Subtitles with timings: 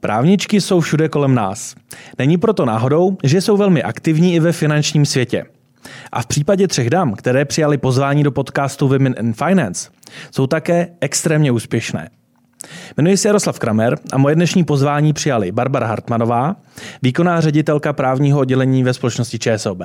[0.00, 1.74] Právničky jsou všude kolem nás.
[2.18, 5.44] Není proto náhodou, že jsou velmi aktivní i ve finančním světě.
[6.12, 9.90] A v případě třech dam, které přijali pozvání do podcastu Women in Finance,
[10.30, 12.10] jsou také extrémně úspěšné.
[12.96, 16.56] Jmenuji se Jaroslav Kramer a moje dnešní pozvání přijali Barbara Hartmanová,
[17.02, 19.82] výkonná ředitelka právního oddělení ve společnosti ČSOB.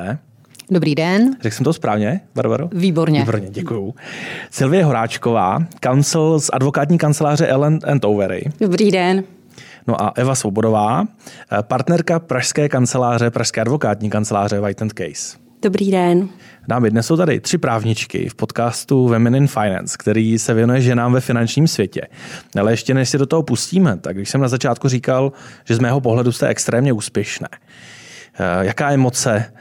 [0.72, 1.36] Dobrý den.
[1.42, 2.70] Řekl jsem to správně, Barbaro?
[2.72, 3.20] Výborně.
[3.20, 3.96] Výborně, děkuju.
[4.52, 8.44] Silvie Horáčková, kancel z advokátní kanceláře Ellen and Overy.
[8.60, 9.24] Dobrý den.
[9.88, 11.06] No a Eva Svobodová,
[11.62, 15.38] partnerka pražské kanceláře, pražské advokátní kanceláře White and Case.
[15.62, 16.30] Dobrý den.
[16.68, 21.14] Dámy, dnes jsou tady tři právničky v podcastu Women in Finance, který se věnuje ženám
[21.14, 22.02] ve finančním světě.
[22.60, 25.32] Ale ještě než si do toho pustíme, tak když jsem na začátku říkal,
[25.66, 29.54] že z mého pohledu jste extrémně úspěšné, eh, jaká emoce eh,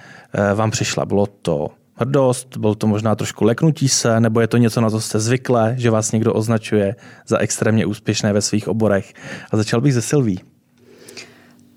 [0.54, 1.04] vám přišla?
[1.04, 5.00] Bylo to hrdost, bylo to možná trošku leknutí se, nebo je to něco, na co
[5.00, 9.12] jste zvyklé, že vás někdo označuje za extrémně úspěšné ve svých oborech?
[9.51, 10.40] A začal bych ze Silví.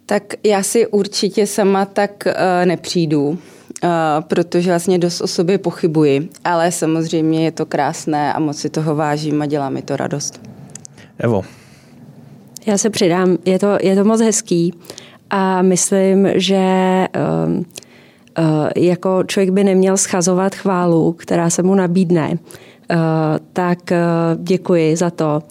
[0.05, 2.31] Tak já si určitě sama tak uh,
[2.65, 3.37] nepřijdu.
[3.83, 3.89] Uh,
[4.27, 8.95] protože vlastně dost o sobě pochybuji, ale samozřejmě je to krásné a moc si toho
[8.95, 10.41] vážím a dělá mi to radost.
[11.17, 11.43] Evo.
[12.65, 14.73] Já se přidám, je to, je to moc hezký
[15.29, 16.57] a myslím, že
[17.45, 17.63] um, uh,
[18.75, 22.97] jako člověk by neměl schazovat chválu, která se mu nabídne, uh,
[23.53, 25.43] tak uh, děkuji za to,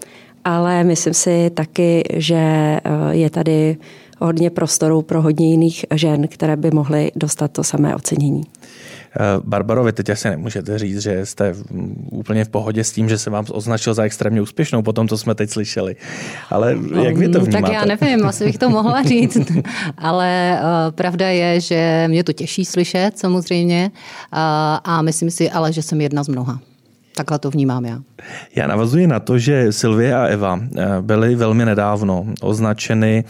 [0.44, 2.76] ale myslím si taky, že
[3.10, 3.76] je tady
[4.20, 8.42] hodně prostoru pro hodně jiných žen, které by mohly dostat to samé ocenění.
[9.16, 11.54] Eh, Barbaro, vy teď asi nemůžete říct, že jste
[12.10, 15.18] úplně v pohodě s tím, že se vám označil za extrémně úspěšnou po tom, co
[15.18, 15.96] jsme teď slyšeli.
[16.50, 17.62] Ale jak vy to vnímáte?
[17.62, 19.52] Tak já nevím, asi bych to mohla říct.
[19.98, 24.38] Ale uh, pravda je, že mě to těší slyšet samozřejmě uh,
[24.84, 26.60] a myslím si ale, že jsem jedna z mnoha.
[27.18, 28.00] Takhle to vnímám já.
[28.56, 33.24] Já navazuji na to, že Sylvie a Eva eh, byly velmi nedávno označeny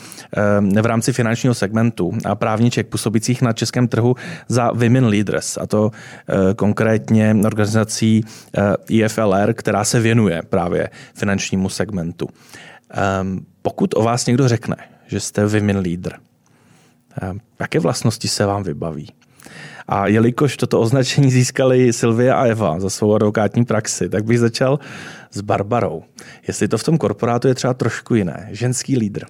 [0.77, 4.15] eh, v rámci finančního segmentu a právniček působících na českém trhu
[4.49, 8.25] za Women Leaders, a to eh, konkrétně organizací
[8.89, 12.29] IFLR, která se věnuje právě finančnímu segmentu.
[12.91, 16.19] Ehm, pokud o vás někdo řekne, že jste Women Leader,
[17.61, 19.09] jaké vlastnosti se vám vybaví?
[19.89, 24.79] A jelikož toto označení získali Silvia a Eva za svou advokátní praxi, tak bych začal
[25.31, 26.03] s Barbarou.
[26.49, 28.49] Jestli to v tom korporátu je třeba trošku jiné.
[28.53, 29.25] Ženský lídr.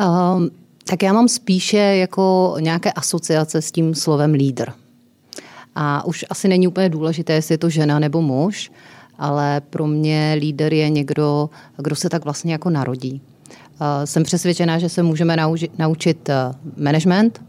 [0.00, 0.50] Um,
[0.84, 4.72] tak já mám spíše jako nějaké asociace s tím slovem lídr.
[5.74, 8.72] A už asi není úplně důležité, jestli je to žena nebo muž,
[9.18, 13.20] ale pro mě lídr je někdo, kdo se tak vlastně jako narodí.
[13.80, 15.36] Uh, jsem přesvědčená, že se můžeme
[15.78, 17.42] naučit uh, management,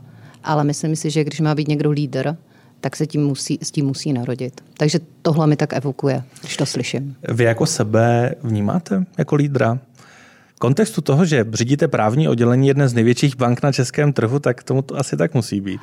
[0.46, 2.36] ale myslím si, že když má být někdo lídr,
[2.82, 4.62] tak se tím musí, s tím musí narodit.
[4.78, 7.16] Takže tohle mi tak evokuje, když to slyším.
[7.30, 9.80] Vy jako sebe vnímáte jako lídra?
[10.56, 14.64] V kontextu toho, že řídíte právní oddělení jedné z největších bank na českém trhu, tak
[14.64, 15.82] tomu to asi tak musí být.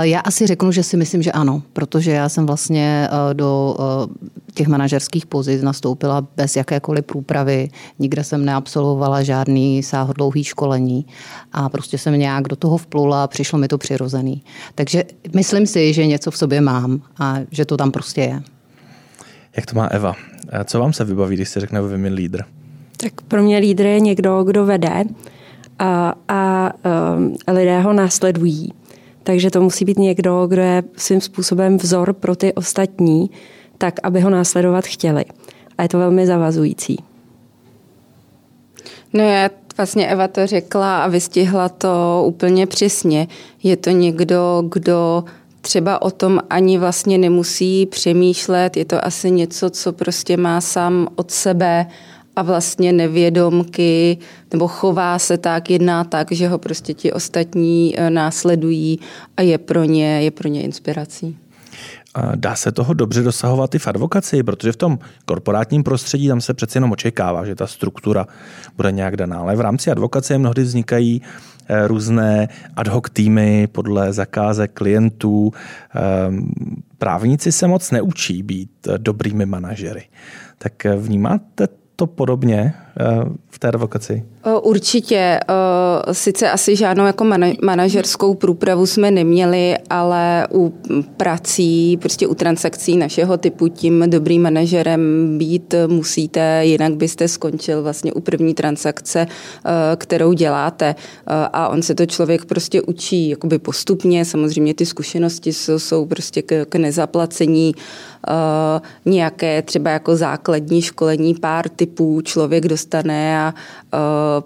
[0.00, 4.30] Já asi řeknu, že si myslím, že ano, protože já jsem vlastně eh, do eh,
[4.54, 7.68] těch manažerských pozic nastoupila bez jakékoliv průpravy,
[7.98, 11.06] nikde jsem neabsolvovala žádný sáhodlouhý školení
[11.52, 14.42] a prostě jsem nějak do toho vplula a přišlo mi to přirozený.
[14.74, 15.04] Takže
[15.34, 18.42] myslím si, že něco v sobě mám a že to tam prostě je.
[19.56, 20.14] Jak to má Eva?
[20.64, 22.44] Co vám se vybaví, když se řekne vy lídr?
[22.96, 25.04] Tak pro mě lídr je někdo, kdo vede
[25.78, 26.70] a, a
[27.16, 28.72] um, lidé ho následují.
[29.24, 33.30] Takže to musí být někdo, kdo je svým způsobem vzor pro ty ostatní,
[33.78, 35.24] tak aby ho následovat chtěli.
[35.78, 36.98] A je to velmi zavazující.
[39.12, 43.28] No já vlastně Eva to řekla a vystihla to úplně přesně.
[43.62, 45.24] Je to někdo, kdo
[45.60, 51.08] třeba o tom ani vlastně nemusí přemýšlet, je to asi něco, co prostě má sám
[51.16, 51.86] od sebe
[52.36, 54.18] a vlastně nevědomky,
[54.52, 59.00] nebo chová se tak, jedná tak, že ho prostě ti ostatní eh, následují
[59.36, 61.36] a je pro ně, je pro ně inspirací.
[62.34, 66.54] Dá se toho dobře dosahovat i v advokaci, protože v tom korporátním prostředí tam se
[66.54, 68.26] přece jenom očekává, že ta struktura
[68.76, 69.38] bude nějak daná.
[69.38, 71.22] Ale v rámci advokace mnohdy vznikají
[71.68, 75.52] eh, různé ad hoc týmy podle zakázek klientů.
[75.94, 76.50] Ehm,
[76.98, 80.04] právníci se moc neučí být dobrými manažery.
[80.58, 82.74] Tak eh, vnímáte to podobně
[83.50, 84.22] v té advokaci?
[84.62, 85.40] Určitě.
[86.12, 87.24] Sice asi žádnou jako
[87.62, 90.74] manažerskou průpravu jsme neměli, ale u
[91.16, 98.12] prací, prostě u transakcí našeho typu tím dobrým manažerem být musíte, jinak byste skončil vlastně
[98.12, 99.26] u první transakce,
[99.96, 100.94] kterou děláte.
[101.26, 104.24] A on se to člověk prostě učí jakoby postupně.
[104.24, 107.74] Samozřejmě ty zkušenosti jsou, prostě k, k nezaplacení
[109.04, 114.00] nějaké třeba jako základní školení pár typů člověk dostane a uh,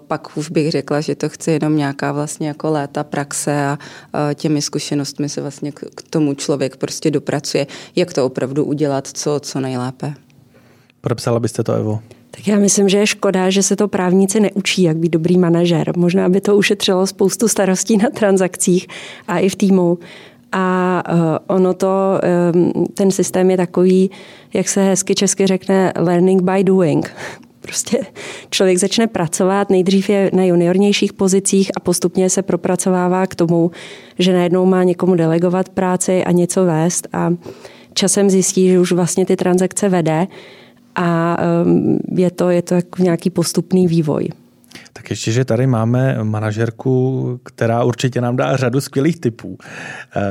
[0.07, 4.33] pak už bych řekla, že to chce jenom nějaká vlastně jako léta praxe a uh,
[4.33, 9.39] těmi zkušenostmi se vlastně k, k tomu člověk prostě dopracuje, jak to opravdu udělat co,
[9.39, 10.13] co nejlépe.
[11.01, 11.99] Podepsala byste to, Evo?
[12.31, 15.97] Tak já myslím, že je škoda, že se to právníci neučí, jak být dobrý manažer.
[15.97, 18.87] Možná by to ušetřilo spoustu starostí na transakcích
[19.27, 19.97] a i v týmu.
[20.51, 22.21] A eh, ono to,
[22.93, 24.11] ten systém je takový,
[24.53, 27.11] jak se hezky česky řekne, learning by doing.
[27.69, 27.99] Prostě
[28.49, 33.71] člověk začne pracovat, nejdřív je na juniornějších pozicích a postupně se propracovává k tomu,
[34.19, 37.33] že najednou má někomu delegovat práci a něco vést a
[37.93, 40.27] časem zjistí, že už vlastně ty transakce vede
[40.95, 41.37] a
[42.15, 44.29] je to, je to jako nějaký postupný vývoj.
[44.93, 49.57] Tak ještě, že tady máme manažerku, která určitě nám dá řadu skvělých typů.
[50.15, 50.21] Eh,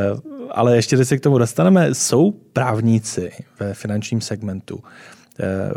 [0.51, 3.31] ale ještě, když se k tomu dostaneme, jsou právníci
[3.61, 4.81] ve finančním segmentu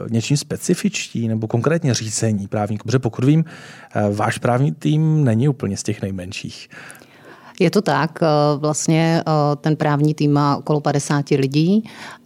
[0.09, 2.83] něčím specifičtí nebo konkrétně řízení právníků?
[2.83, 3.45] Protože pokud vím,
[3.95, 6.69] eh, váš právní tým není úplně z těch nejmenších.
[7.59, 8.19] Je to tak,
[8.57, 9.23] vlastně
[9.61, 11.83] ten právní tým má okolo 50 lidí,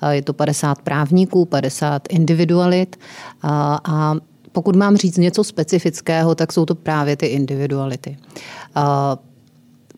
[0.09, 2.95] je to 50 právníků, 50 individualit
[3.43, 4.15] a
[4.51, 8.17] pokud mám říct něco specifického, tak jsou to právě ty individuality.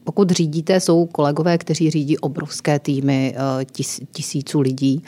[0.03, 3.35] Pokud řídíte, jsou kolegové, kteří řídí obrovské týmy
[3.71, 5.03] tis, tisíců lidí,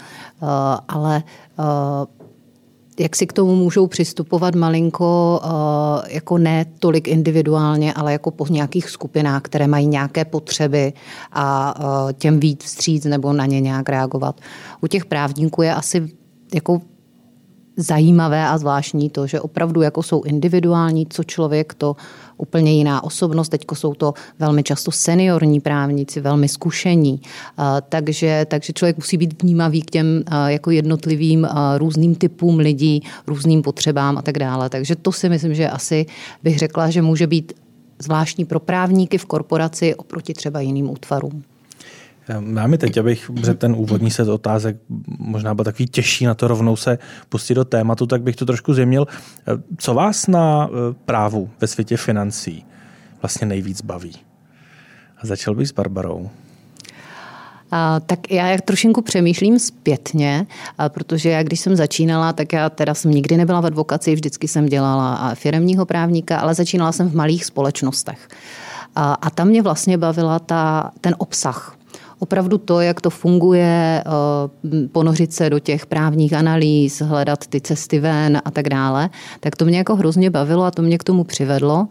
[0.87, 1.23] ale
[2.99, 5.41] jak si k tomu můžou přistupovat malinko,
[6.07, 10.93] jako ne tolik individuálně, ale jako po nějakých skupinách, které mají nějaké potřeby
[11.33, 11.75] a
[12.13, 14.41] těm víc vstříc nebo na ně nějak reagovat.
[14.81, 16.09] U těch právníků je asi
[16.53, 16.81] jako
[17.77, 21.95] zajímavé a zvláštní to, že opravdu jako jsou individuální, co člověk, to
[22.39, 23.50] úplně jiná osobnost.
[23.50, 27.21] Teď jsou to velmi často seniorní právníci, velmi zkušení.
[27.89, 31.47] Takže, takže člověk musí být vnímavý k těm jako jednotlivým
[31.77, 34.69] různým typům lidí, různým potřebám a tak dále.
[34.69, 36.06] Takže to si myslím, že asi
[36.44, 37.53] bych řekla, že může být
[38.00, 41.44] zvláštní pro právníky v korporaci oproti třeba jiným útvarům.
[42.55, 44.77] Já mi teď, abych, že ten úvodní set otázek
[45.19, 46.97] možná byl takový těžší na to rovnou se
[47.29, 49.07] pustit do tématu, tak bych to trošku zjemnil.
[49.77, 52.65] Co vás na eh, právu ve světě financí
[53.21, 54.11] vlastně nejvíc baví?
[55.17, 56.29] A začal bych s Barbarou.
[57.71, 60.47] A, tak já jak trošinku přemýšlím zpětně,
[60.77, 64.47] a protože já když jsem začínala, tak já teda jsem nikdy nebyla v advokaci, vždycky
[64.47, 68.27] jsem dělala firemního právníka, ale začínala jsem v malých společnostech.
[68.95, 71.78] A, a tam mě vlastně bavila ta, ten obsah
[72.19, 78.00] opravdu to, jak to funguje, eh, ponořit se do těch právních analýz, hledat ty cesty
[78.00, 81.24] ven a tak dále, tak to mě jako hrozně bavilo a to mě k tomu
[81.24, 81.88] přivedlo.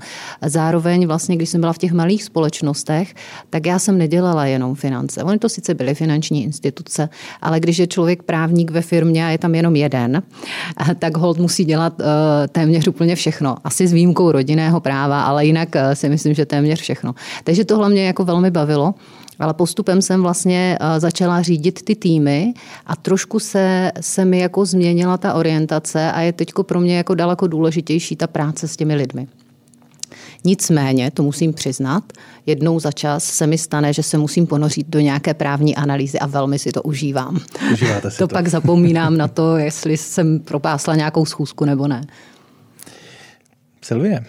[0.46, 3.14] Zároveň vlastně, když jsem byla v těch malých společnostech,
[3.50, 5.22] tak já jsem nedělala jenom finance.
[5.22, 7.08] Oni to sice byly finanční instituce,
[7.42, 10.22] ale když je člověk právník ve firmě a je tam jenom jeden,
[10.98, 13.56] tak hold musí dělat eh, téměř úplně všechno.
[13.64, 17.14] Asi s výjimkou rodinného práva, ale jinak eh, si myslím, že téměř všechno.
[17.44, 18.94] Takže tohle mě jako velmi bavilo.
[19.38, 22.54] Ale postupem jsem vlastně eh, začala řídit ty týmy
[22.86, 27.14] a trošku se, se mi jako změnila ta orientace a je teď pro mě jako
[27.14, 29.28] daleko důležitější ta práce s těmi lidmi.
[30.44, 32.04] Nicméně, to musím přiznat,
[32.46, 36.26] jednou za čas se mi stane, že se musím ponořit do nějaké právní analýzy a
[36.26, 37.40] velmi si to užívám.
[37.72, 42.02] Užíváte si to, to pak zapomínám na to, jestli jsem propásla nějakou schůzku nebo ne.
[43.82, 44.24] Silvie,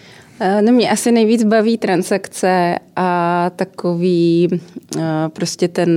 [0.60, 4.48] no mě asi nejvíc baví transakce a takový
[4.98, 5.90] eh, prostě ten,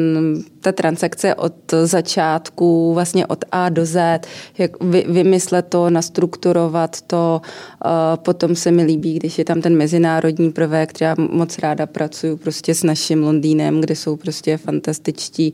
[0.62, 4.20] ta transakce od začátku, vlastně od A do Z,
[4.58, 7.42] jak vy, vymyslet to, nastrukturovat to.
[7.86, 12.38] Eh, potom se mi líbí, když je tam ten mezinárodní prvek, já moc ráda pracuju
[12.38, 15.54] prostě s naším Londýnem, kde jsou prostě fantastičtí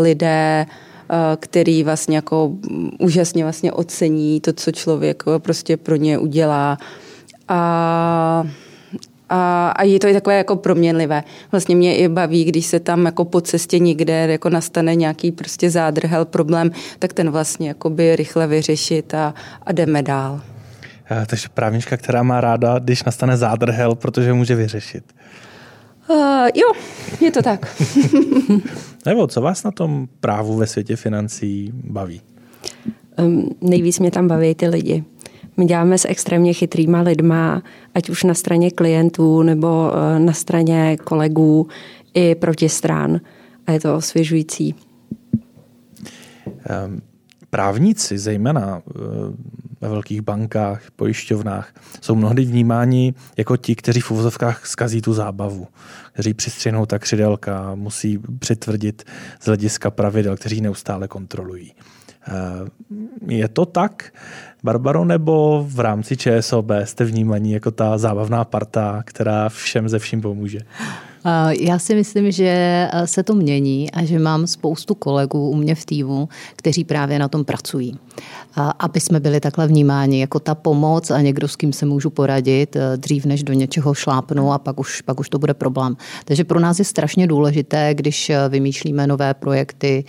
[0.00, 0.66] lidé,
[1.36, 2.52] který vlastně jako
[2.98, 6.78] úžasně vlastně ocení to, co člověk prostě pro ně udělá.
[7.48, 8.44] A
[9.28, 11.24] a, a je to i takové jako proměnlivé.
[11.52, 15.70] Vlastně mě i baví, když se tam jako po cestě někde jako nastane nějaký prostě
[15.70, 20.40] zádrhel problém, tak ten vlastně jakoby rychle vyřešit a, a jdeme dál.
[21.26, 25.04] Takže právnička, která má ráda, když nastane zádrhel, protože může vyřešit.
[26.10, 26.16] Uh,
[26.54, 26.72] jo,
[27.20, 27.82] je to tak.
[29.06, 32.20] Nebo co vás na tom právu ve světě financí baví?
[33.18, 35.04] Um, nejvíc mě tam baví ty lidi
[35.58, 37.62] My děláme s extrémně chytrýma lidma,
[37.94, 41.68] ať už na straně klientů nebo eh, na straně kolegů
[42.14, 43.20] i protistran.
[43.66, 44.74] A je to osvěžující.
[46.86, 47.02] Um
[47.50, 48.92] právníci, zejména eh,
[49.80, 55.66] ve velkých bankách, pojišťovnách, jsou mnohdy vnímáni jako ti, kteří v uvozovkách zkazí tu zábavu,
[56.12, 59.04] kteří přistřihnou ta křidelka, musí přitvrdit
[59.40, 61.72] z hlediska pravidel, kteří neustále kontrolují.
[62.28, 62.68] Eh,
[63.26, 64.12] je to tak,
[64.62, 70.20] Barbaro, nebo v rámci ČSOB jste vnímaní jako ta zábavná parta, která všem ze vším
[70.20, 70.58] pomůže?
[71.60, 72.46] Já si myslím, že
[72.92, 77.18] eh, se to mění a že mám spoustu kolegů u mě v týmu, kteří právě
[77.18, 77.98] na tom pracují.
[78.78, 82.76] Aby jsme byli takhle vnímáni jako ta pomoc a někdo, s kým se můžu poradit
[82.76, 85.96] eh, dřív, než do něčeho šlápnu a pak už, pak už to bude problém.
[86.24, 90.04] Takže pro nás je strašně důležité, když eh, vymýšlíme nové projekty,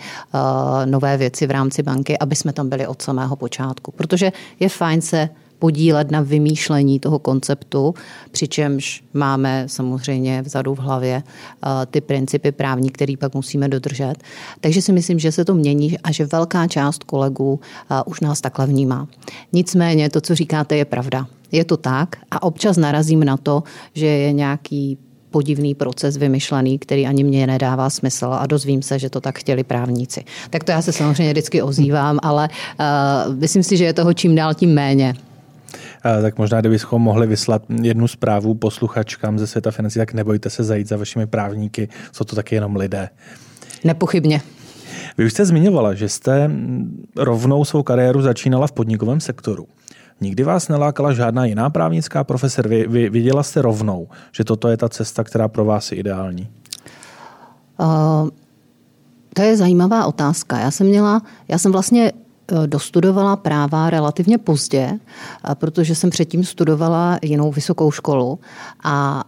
[0.84, 3.92] nové věci v rámci banky, aby jsme tam byli od samého počátku.
[3.92, 5.28] Protože je fajn se
[5.60, 7.94] podílet na vymýšlení toho konceptu,
[8.30, 14.14] přičemž máme samozřejmě vzadu v hlavě eh, ty principy právní, které pak musíme dodržet.
[14.60, 18.40] Takže si myslím, že se to mění a že velká část kolegů eh, už nás
[18.40, 19.08] takhle vnímá.
[19.52, 21.26] Nicméně to, co říkáte, je pravda.
[21.52, 23.62] Je to tak a občas narazím na to,
[23.94, 24.98] že je nějaký
[25.30, 29.64] podivný proces vymyšlený, který ani mě nedává smysl a dozvím se, že to tak chtěli
[29.64, 30.24] právníci.
[30.50, 32.48] Tak to já se samozřejmě vždycky ozývám, ale
[33.28, 35.14] uh, myslím si, že je toho čím dál tím méně.
[36.02, 40.88] Tak možná, kdybychom mohli vyslat jednu zprávu posluchačkám ze světa financí, tak nebojte se zajít
[40.88, 43.08] za vašimi právníky, jsou to taky jenom lidé.
[43.84, 44.40] Nepochybně.
[45.18, 46.50] Vy už jste zmiňovala, že jste
[47.16, 49.66] rovnou svou kariéru začínala v podnikovém sektoru.
[50.20, 52.62] Nikdy vás nelákala žádná jiná právnická profese?
[52.62, 56.48] Vy, vy viděla jste rovnou, že toto je ta cesta, která pro vás je ideální?
[57.80, 58.28] Uh,
[59.34, 60.58] to je zajímavá otázka.
[60.58, 62.29] Já jsem měla, já jsem vlastně Eh,
[62.66, 68.38] dostudovala práva relativně pozdě, eh, protože jsem předtím studovala jinou vysokou školu
[68.84, 69.24] a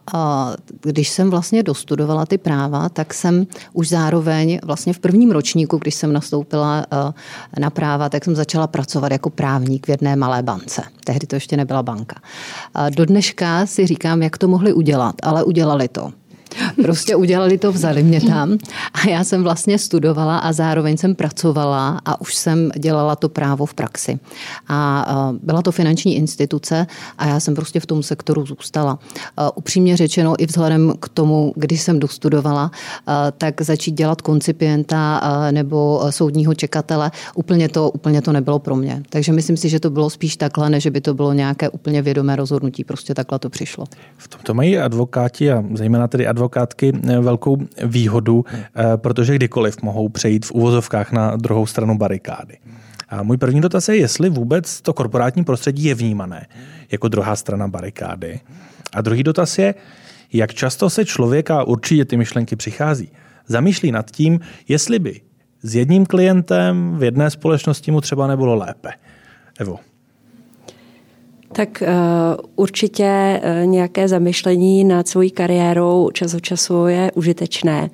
[0.83, 5.95] když jsem vlastně dostudovala ty práva, tak jsem už zároveň vlastně v prvním ročníku, když
[5.95, 10.83] jsem nastoupila eh, na práva, tak jsem začala pracovat jako právník v jedné malé bance.
[11.05, 12.21] Tehdy to ještě nebyla banka.
[12.97, 16.13] Do dneška si říkám, jak to mohli udělat, ale udělali to.
[16.83, 18.59] Prostě udělali to, vzali mě tam
[18.95, 23.67] a já jsem vlastně studovala a zároveň jsem pracovala a už jsem dělala to právo
[23.67, 24.19] v praxi.
[24.69, 25.07] A
[25.43, 26.87] byla to finanční instituce
[27.19, 28.99] a já jsem prostě v tom sektoru zůstala.
[29.55, 32.71] Upřímně řečeno, i vzhledem k tomu, když jsem dostudovala,
[33.39, 39.03] tak začít dělat koncipienta nebo soudního čekatele, úplně to, úplně to nebylo pro mě.
[39.09, 42.37] Takže myslím si, že to bylo spíš takhle, než by to bylo nějaké úplně vědomé
[42.37, 42.85] rozhodnutí.
[42.85, 43.85] Prostě takhle to přišlo.
[44.17, 49.35] V tom to mají advokáti a zejména tedy advokáti advokátky eh, velkou výhodu, eh, protože
[49.35, 52.59] kdykoliv mohou přejít v uvozovkách na druhou stranu barikády.
[53.09, 56.47] A můj první dotaz je, jestli vůbec to korporátní prostředí je vnímané
[56.93, 58.41] jako druhá strana barikády.
[58.95, 59.75] A druhý dotaz je,
[60.33, 63.09] jak často se člověka, určitě ty myšlenky přichází,
[63.47, 65.21] zamýšlí nad tím, jestli by
[65.63, 68.91] s jedním klientem v jedné společnosti mu třeba nebylo lépe.
[69.59, 69.92] Evo.
[71.53, 71.89] Tak uh,
[72.57, 77.91] určitě uh, nějaké zamyšlení nad svojí kariérou čas od času je užitečné.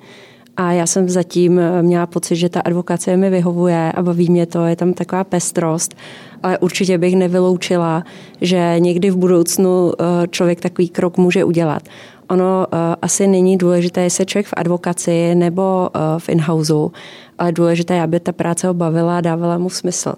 [0.57, 4.45] A já jsem zatím eh, měla pocit, že ta advokace mi vyhovuje a baví mě
[4.45, 5.95] to, je tam taková pestrost,
[6.43, 8.03] ale určitě bych nevyloučila,
[8.41, 9.91] že někdy v budoucnu
[10.29, 11.83] člověk takový krok může udělat.
[12.29, 12.67] Ono
[13.01, 16.91] asi není důležité, jestli člověk v advokaci nebo v in-houseu,
[17.37, 20.13] ale důležité je, aby ta práce ho bavila a dávala mu smysl.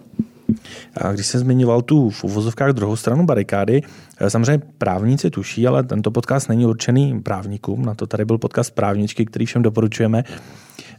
[0.97, 3.81] A když jsem zmiňoval tu v uvozovkách druhou stranu barikády,
[4.19, 8.75] eh, samozřejmě právníci tuší, ale tento podcast není určený právníkům, na to tady byl podcast
[8.75, 10.23] právničky, který všem doporučujeme.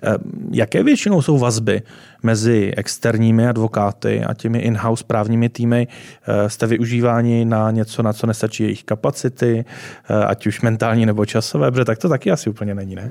[0.04, 0.14] Eh,
[0.50, 1.82] jaké většinou jsou vazby
[2.22, 5.88] mezi externími advokáty a těmi in-house právními týmy?
[5.88, 9.64] Eh, jste využíváni na něco, na co nestačí jejich kapacity,
[10.26, 13.10] ať už mentální nebo časové, protože tak to taky asi úplně není, ne?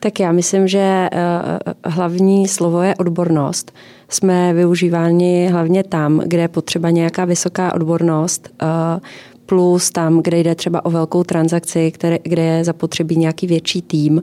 [0.00, 1.10] Tak já myslím, že eh,
[1.84, 3.72] hlavní slovo je odbornost.
[4.08, 8.66] Jsme využíváni hlavně tam, kde je potřeba nějaká vysoká odbornost, eh,
[9.46, 14.22] plus tam, kde jde třeba o velkou transakci, které, kde je zapotřebí nějaký větší tým.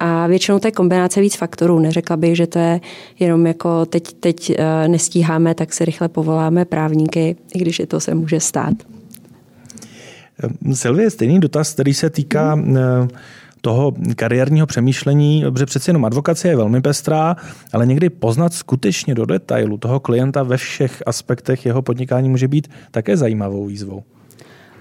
[0.00, 1.78] A většinou to je kombinace víc faktorů.
[1.78, 2.80] Neřekla bych, že to je
[3.20, 8.00] jenom jako teď, teď eh, nestíháme, tak si rychle povoláme právníky, i když je to
[8.00, 8.74] se může stát.
[10.72, 12.76] Silvie, stejný dotaz, který se týká hmm
[13.64, 17.36] toho kariérního přemýšlení, protože přeci jenom advokacie je velmi pestrá,
[17.72, 22.68] ale někdy poznat skutečně do detailu toho klienta ve všech aspektech jeho podnikání může být
[22.90, 24.02] také zajímavou výzvou.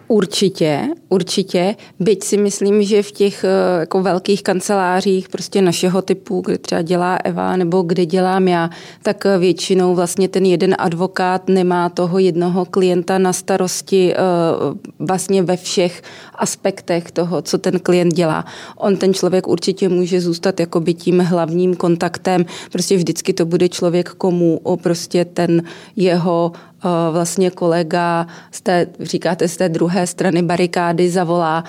[0.08, 1.76] Určitě, určitě.
[2.00, 6.82] Byť si myslím, že v těch eh, jako velkých kancelářích prostě našeho typu, kde třeba
[6.82, 8.70] dělá Eva nebo kde dělám já,
[9.04, 14.18] tak eh, většinou vlastně ten jeden advokát nemá toho jednoho klienta na starosti eh,
[15.00, 16.02] vlastně ve všech
[16.36, 18.46] aspektech toho, co ten klient dělá.
[18.78, 22.46] On ten člověk určitě může zůstat jako by tím hlavním kontaktem.
[22.72, 25.64] Prostě vždycky to bude člověk, komu o prostě ten
[25.96, 26.52] jeho
[27.12, 31.64] vlastně kolega z té, říkáte, z té druhé strany barikády zavolá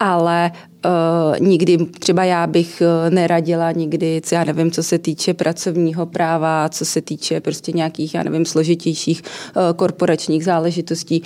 [0.00, 0.50] ale
[0.84, 6.06] Uh, nikdy třeba já bych uh, neradila nikdy, co já nevím, co se týče pracovního
[6.06, 11.22] práva, co se týče prostě nějakých, já nevím, složitějších uh, korporačních záležitostí.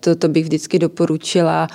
[0.00, 1.68] To, to bych vždycky doporučila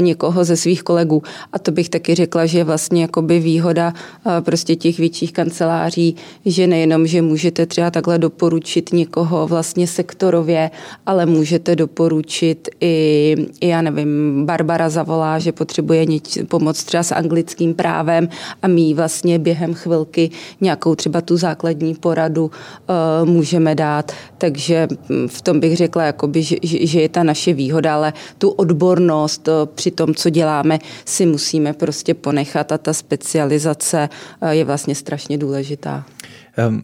[0.00, 1.22] někoho ze svých kolegů.
[1.52, 3.92] A to bych taky řekla, že je vlastně jakoby výhoda
[4.40, 10.70] prostě těch větších kanceláří, že nejenom, že můžete třeba takhle doporučit někoho vlastně sektorově,
[11.06, 17.12] ale můžete doporučit i, i já nevím, Barbara zavolá, že potřebuje něč, pomoct třeba s
[17.12, 18.28] anglickým právem
[18.62, 24.12] a my vlastně během chvilky nějakou třeba tu základní poradu uh, můžeme dát.
[24.38, 28.48] Takže hm, v tom bych řekla, jakoby, že, že je ta naše výhoda, ale tu
[28.48, 34.08] odbornost uh, při tom, co děláme, si musíme prostě ponechat a ta specializace
[34.42, 36.04] uh, je vlastně strašně důležitá.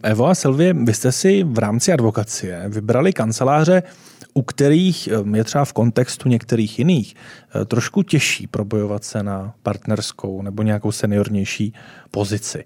[0.03, 3.83] Evo a Silvie, vy jste si v rámci advokacie vybrali kanceláře,
[4.35, 10.43] u kterých je třeba v kontextu některých jiných eh, trošku těžší probojovat se na partnerskou
[10.43, 11.75] nebo nějakou seniornější
[12.11, 12.65] pozici.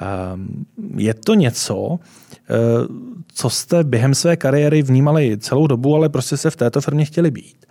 [0.00, 0.64] Ehm,
[0.96, 2.54] je to něco, eh,
[3.26, 7.30] co jste během své kariéry vnímali celou dobu, ale prostě se v této firmě chtěli
[7.30, 7.66] být?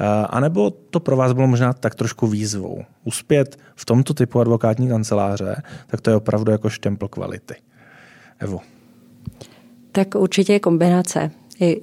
[0.00, 2.84] Eh, a nebo to pro vás bylo možná tak trošku výzvou?
[3.04, 7.54] Uspět v tomto typu advokátní kanceláře, tak to je opravdu jako štempl kvality.
[8.38, 8.60] Evo.
[9.92, 11.30] Tak určitě kombinace.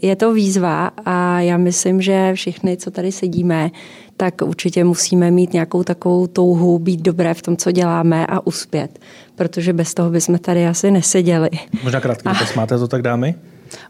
[0.01, 3.72] Je to výzva a já myslím, že všichni, co tady sedíme,
[4.17, 9.00] tak určitě musíme mít nějakou takovou touhu být dobré v tom, co děláme a uspět,
[9.36, 11.50] protože bez toho bychom tady asi neseděli.
[11.84, 12.34] Možná krátký a...
[12.55, 13.36] máte to tak, dámy?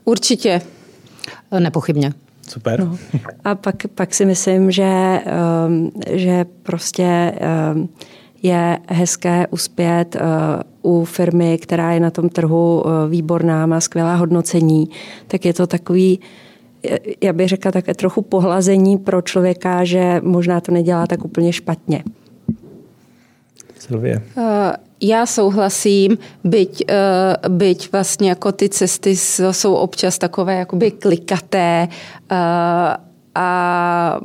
[0.05, 0.61] Určitě.
[1.59, 2.13] Nepochybně.
[2.49, 2.79] Super.
[2.79, 2.97] No.
[3.43, 5.21] A pak, pak si myslím, že,
[5.67, 7.33] um, že prostě
[7.75, 7.89] um,
[8.43, 10.21] je hezké uspět uh,
[10.85, 14.89] u firmy, která je na tom trhu uh, výborná, má skvělá hodnocení,
[15.27, 16.19] tak je to takový,
[17.21, 22.03] já bych řekla také trochu pohlazení pro člověka, že možná to nedělá tak úplně špatně.
[23.79, 24.21] Silvie.
[24.37, 24.43] Uh,
[25.01, 29.15] já souhlasím, byť, uh, byť vlastně jako ty cesty
[29.51, 31.87] jsou občas takové jakoby klikaté
[32.31, 32.37] uh,
[33.35, 34.19] a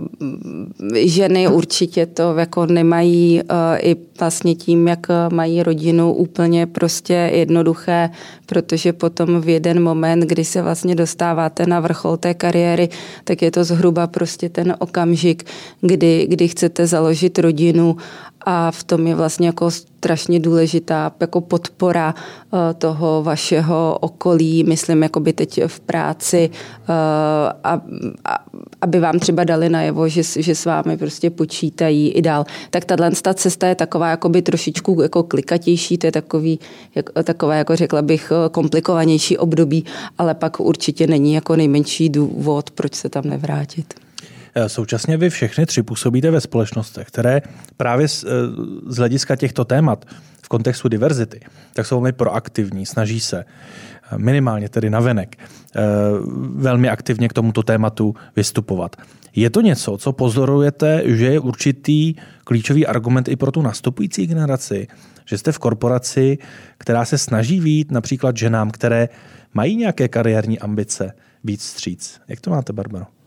[0.94, 3.48] ženy určitě to jako nemají uh,
[3.80, 8.10] i vlastně tím, jak mají rodinu úplně prostě jednoduché,
[8.46, 12.88] protože potom v jeden moment, kdy se vlastně dostáváte na vrchol té kariéry,
[13.24, 15.44] tak je to zhruba prostě ten okamžik,
[15.80, 17.96] kdy, kdy chcete založit rodinu
[18.46, 25.03] a v tom je vlastně jako strašně důležitá jako podpora eh, toho vašeho okolí, myslím,
[25.03, 26.92] jako by teď v práci, eh,
[27.64, 27.81] a,
[28.24, 28.44] a,
[28.81, 32.44] aby vám třeba dali najevo, že, že s vámi prostě počítají i dál.
[32.70, 36.59] Tak tahle ta cesta je taková jako by trošičku jako klikatější, to je takový,
[36.94, 39.85] jak, takové, jako řekla bych, komplikovanější období,
[40.18, 44.09] ale pak určitě není jako nejmenší důvod, proč se tam nevrátit.
[44.54, 47.42] Eh, současně vy všechny tři působíte ve společnostech, které
[47.76, 48.28] právě z, eh,
[48.86, 50.04] z hlediska těchto témat
[50.42, 51.40] v kontextu diverzity,
[51.74, 55.38] tak jsou velmi proaktivní, snaží se eh, minimálně tedy navenek
[56.54, 58.96] velmi aktivně k tomuto tématu vystupovat.
[59.36, 64.86] Je to něco, co pozorujete, že je určitý klíčový argument i pro tu nastupující generaci,
[65.24, 66.38] že jste v korporaci,
[66.78, 69.08] která se snaží výjít například ženám, které
[69.54, 71.12] mají nějaké kariérní ambice,
[71.44, 72.20] víc stříc.
[72.28, 73.19] Jak to máte, Barbaro?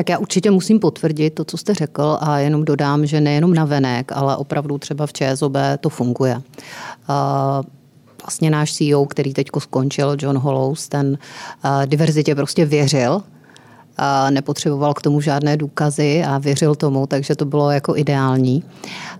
[0.00, 3.64] Tak já určitě musím potvrdit to, co jste řekl a jenom dodám, že nejenom na
[3.64, 6.42] venek, ale opravdu třeba v ČSOB to funguje.
[8.22, 11.18] Vlastně náš CEO, který teď skončil, John Hollows, ten
[11.86, 13.22] diverzitě prostě věřil,
[13.96, 18.64] a nepotřeboval k tomu žádné důkazy a věřil tomu, takže to bylo jako ideální.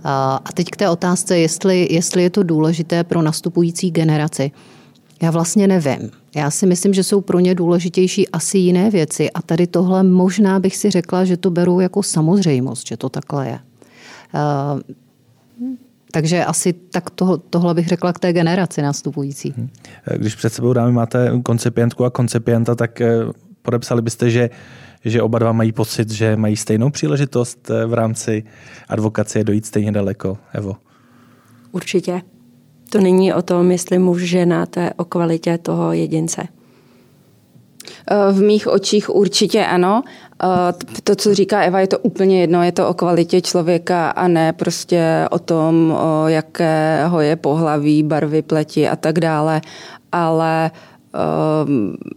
[0.04, 4.50] A teď k té otázce, jestli, jestli je to důležité pro nastupující generaci.
[5.22, 6.10] Já vlastně nevím.
[6.36, 10.60] Já si myslím, že jsou pro ně důležitější asi jiné věci a tady tohle možná
[10.60, 13.58] bych si řekla, že to beru jako samozřejmost, že to takhle je.
[14.34, 14.80] Uh,
[16.12, 19.54] takže asi tak to, tohle bych řekla k té generaci nastupující.
[19.56, 19.68] Mhm.
[20.16, 23.10] Když před sebou dámy máte koncipientku a koncipienta, tak eh,
[23.62, 24.50] podepsali byste, že,
[25.04, 28.44] že oba dva mají pocit, že mají stejnou příležitost eh, v rámci
[28.88, 30.38] advokacie dojít stejně daleko.
[30.52, 30.76] Evo.
[31.72, 32.22] Určitě.
[32.90, 36.42] To není o tom, jestli muž, žena, to je o kvalitě toho jedince.
[38.32, 40.02] V mých očích určitě ano.
[41.04, 44.52] To, co říká Eva, je to úplně jedno, je to o kvalitě člověka a ne
[44.52, 49.60] prostě o tom, jakého je pohlaví, barvy pleti a tak dále.
[50.12, 50.89] Ale um,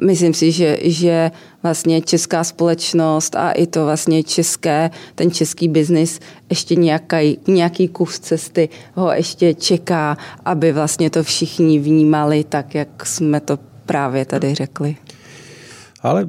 [0.06, 1.32] myslím si, že, že
[1.64, 8.20] vlastně česká společnost a i to vlastně české, ten český biznis ještě nějaký, nějaký kus
[8.20, 14.56] cesty ho ještě čeká, aby vlastně to všichni vnímali tak, jak jsme to právě tady
[14.56, 14.96] řekli.
[16.02, 16.28] Ale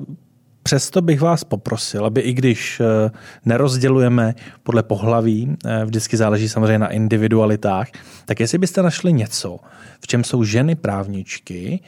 [0.66, 3.10] Přesto bych vás poprosil, aby i když eh,
[3.44, 7.88] nerozdělujeme podle pohlaví, eh, vždycky záleží samozřejmě na individualitách,
[8.24, 9.58] tak jestli byste našli něco,
[10.00, 11.80] v čem jsou ženy právničky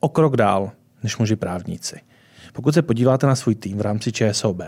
[0.00, 0.70] o krok dál
[1.02, 2.00] než muži právníci.
[2.52, 4.60] Pokud se podíváte na svůj tým v rámci ČSOB,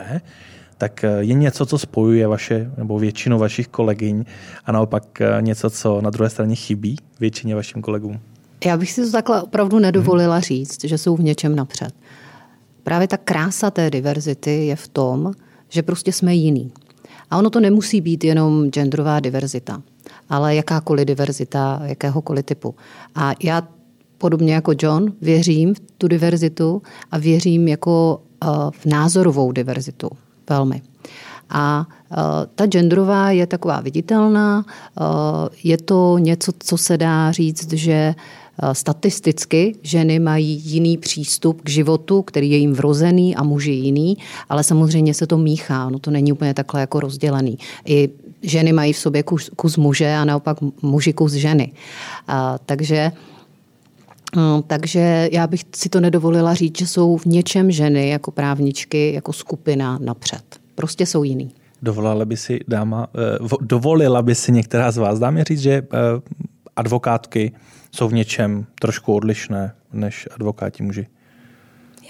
[0.78, 4.24] tak eh, je něco, co spojuje vaše nebo většinu vašich kolegyň
[4.64, 8.20] a naopak něco, co na druhé straně chybí většině vašim kolegům?
[8.64, 11.94] Já bych si to takhle opravdu nedovolila říct, že jsou v něčem napřed.
[12.82, 15.32] Právě ta krása té diverzity je v tom,
[15.68, 16.72] že prostě jsme jiný.
[17.30, 19.82] A ono to nemusí být jenom genderová diverzita,
[20.28, 22.74] ale jakákoliv diverzita, jakéhokoliv typu.
[23.14, 23.68] A já
[24.22, 30.08] podobně jako John věřím v tu diverzitu a věřím jako uh, v názorovou diverzitu.
[30.50, 30.82] Velmi.
[31.50, 32.16] A uh,
[32.54, 35.04] ta genderová je taková viditelná, uh,
[35.64, 38.14] je to něco, co se dá říct, že
[38.62, 44.18] Eh, statisticky ženy mají jiný přístup k životu, který je jim vrozený a muži jiný,
[44.48, 47.58] ale samozřejmě se to míchá, no to není úplně takhle jako rozdělený.
[47.84, 48.08] I
[48.42, 51.72] ženy mají v sobě kus, kus muže a naopak muži kus ženy.
[52.28, 53.12] A, takže eh,
[54.66, 59.32] takže já bych si to nedovolila říct, že jsou v něčem ženy jako právničky, jako
[59.32, 60.42] skupina napřed.
[60.74, 61.50] Prostě jsou jiný.
[61.82, 65.82] Dovolila by si dáma, eh, dovolila by si některá z vás dámě říct, že
[66.76, 67.52] advokátky
[67.92, 71.06] jsou v něčem trošku odlišné než advokáti muži?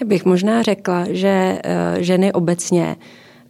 [0.01, 2.95] Já bych možná řekla, že eh, ženy obecně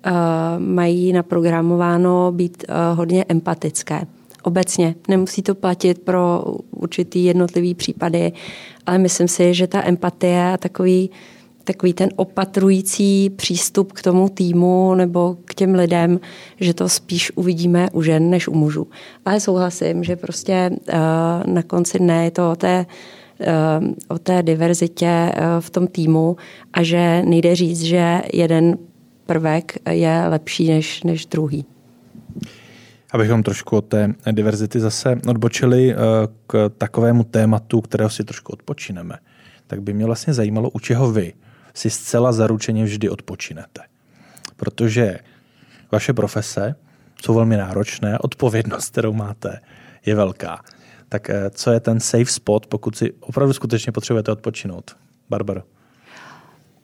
[0.05, 0.12] eh,
[0.57, 4.01] mají naprogramováno být eh, hodně empatické.
[4.43, 4.95] Obecně.
[5.08, 8.32] Nemusí to platit pro určitý jednotlivý případy,
[8.86, 11.10] ale myslím si, že ta empatie a takový
[11.63, 16.19] takový ten opatrující přístup k tomu týmu nebo k těm lidem,
[16.60, 18.88] že to spíš uvidíme u žen než u mužů.
[19.25, 22.86] Ale souhlasím, že prostě uh, na konci dne je to o té,
[23.39, 26.38] uh, o té diverzitě uh, v tom týmu
[26.73, 28.77] a že nejde říct, že jeden
[29.25, 31.65] prvek je lepší než, než druhý.
[33.13, 35.95] Abychom trošku od té diverzity zase odbočili
[36.47, 39.15] k takovému tématu, kterého si trošku odpočineme,
[39.67, 41.34] tak by mě vlastně zajímalo, u čeho vy
[41.73, 43.82] si zcela zaručeně vždy odpočinete.
[44.56, 45.19] Protože
[45.91, 46.76] vaše profese
[47.21, 49.60] jsou velmi náročné, odpovědnost, kterou máte,
[50.06, 50.62] je velká.
[51.10, 54.95] Tak eh, co je ten safe spot, pokud si opravdu skutečně potřebujete odpočinout?
[55.30, 55.62] Barbaro.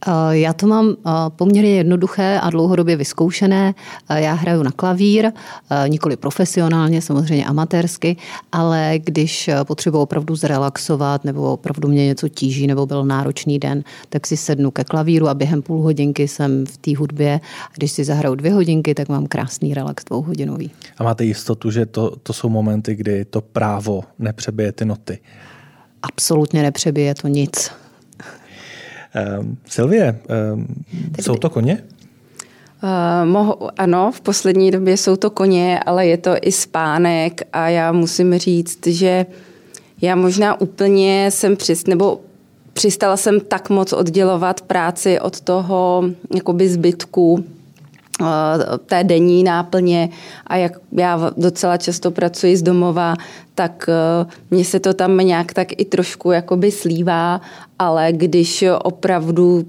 [0.08, 3.74] Eh, já to mám eh, poměrně jednoduché a dlouhodobě vyzkoušené.
[4.10, 5.32] Eh, já hraju na klavír,
[5.88, 8.18] nikoli profesionálně, samozřejmě amatérsky,
[8.52, 14.28] ale když potřebuji opravdu zrelaxovat nebo opravdu mě něco tíží nebo byl náročný den, tak
[14.28, 17.40] si sednu ke klavíru a během půl hodinky jsem v té hudbě.
[17.66, 20.72] A když si zahraju dvě hodinky, tak mám krásný relax dvouhodinový.
[20.98, 25.20] A máte jistotu, že to, to jsou momenty, kdy to právo nepřebije ty noty?
[26.02, 27.72] Absolutně nepřebije to nic.
[29.40, 30.20] Um, Silvie,
[30.54, 30.68] um,
[31.22, 31.84] jsou to koně?
[32.84, 37.70] Uh, mohu, ano, v poslední době jsou to koně, ale je to i spánek a
[37.70, 39.26] já musím říct, že
[40.02, 42.22] já možná úplně jsem přist, nebo
[42.74, 46.04] přistala jsem tak moc oddělovat práci od toho
[46.36, 47.46] jakoby zbytku
[48.86, 50.10] té denní náplně
[50.48, 53.16] a jak já docela často pracuji z domova,
[53.56, 57.42] tak eh, mně se to tam nějak tak i trošku jakoby slívá,
[57.80, 59.66] ale když opravdu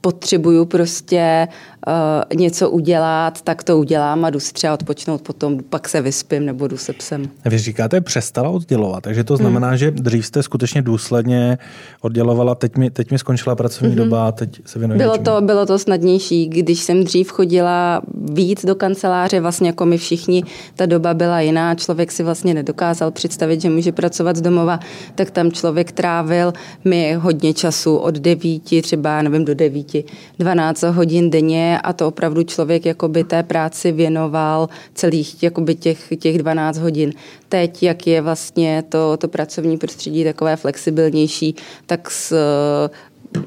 [0.00, 1.48] potřebuju prostě
[1.86, 6.46] uh, něco udělat, tak to udělám a jdu si třeba odpočnout potom, pak se vyspím
[6.46, 7.28] nebo jdu se psem.
[7.44, 9.76] Vy říkáte, přestala oddělovat, takže to znamená, hmm.
[9.76, 11.58] že dřív jste skutečně důsledně
[12.00, 14.04] oddělovala, teď mi, teď mi skončila pracovní hmm.
[14.04, 18.74] doba, teď se věnuji bylo to, bylo to snadnější, když jsem dřív chodila víc do
[18.74, 20.44] kanceláře, vlastně jako my všichni,
[20.76, 24.80] ta doba byla jiná, člověk si vlastně nedokázal představit, že může pracovat z domova,
[25.14, 26.52] tak tam člověk trávil
[26.84, 30.04] mi hodně času od devíti, třeba nevím, do devíti,
[30.38, 36.38] 12 hodin denně a to opravdu člověk jakoby té práci věnoval celých jakoby těch, těch
[36.38, 37.12] 12 hodin.
[37.48, 41.54] Teď, jak je vlastně to, to pracovní prostředí takové flexibilnější,
[41.86, 42.34] tak s,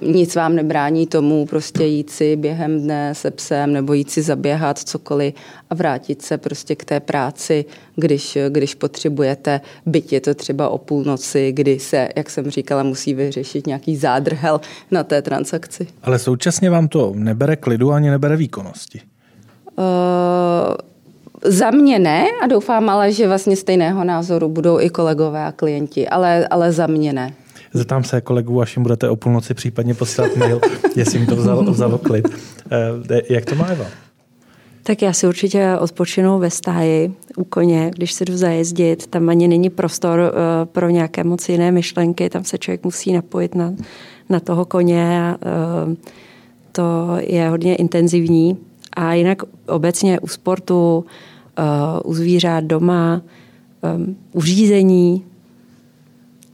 [0.01, 4.79] nic vám nebrání tomu prostě jít si během dne se psem nebo jít si zaběhat
[4.79, 5.33] cokoliv
[5.69, 10.77] a vrátit se prostě k té práci, když, když potřebujete, byť je to třeba o
[10.77, 15.87] půlnoci, kdy se, jak jsem říkala, musí vyřešit nějaký zádrhel na té transakci.
[16.03, 19.01] Ale současně vám to nebere klidu ani nebere výkonnosti.
[19.77, 20.75] Uh,
[21.43, 26.09] za mě ne a doufám ale, že vlastně stejného názoru budou i kolegové a klienti,
[26.09, 27.33] ale, ale za mě ne.
[27.73, 30.61] Zeptám se kolegů, až jim budete o půlnoci případně posílat mail,
[30.95, 32.27] jestli jim to vzalo, vzalo klid.
[33.09, 33.85] Eh, jak to má Eva?
[34.83, 39.07] Tak já si určitě odpočinu ve stáji u koně, když se jdu zajezdit.
[39.07, 43.55] Tam ani není prostor eh, pro nějaké moc jiné myšlenky, tam se člověk musí napojit
[43.55, 43.73] na,
[44.29, 45.21] na toho koně.
[45.21, 45.95] A, eh,
[46.71, 48.57] to je hodně intenzivní.
[48.93, 51.05] A jinak obecně u sportu,
[52.03, 53.21] u zvířat doma,
[54.33, 55.25] u řízení,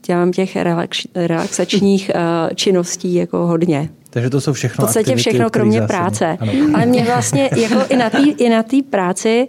[0.06, 3.89] dělám těch relax, relaxačních uh, činností jako hodně.
[4.10, 5.88] Takže to jsou všechno V podstatě aktivity, všechno kromě zásadní.
[5.88, 6.38] práce.
[6.39, 6.52] Ano.
[6.74, 9.48] Ale mě vlastně jako i na té i na práci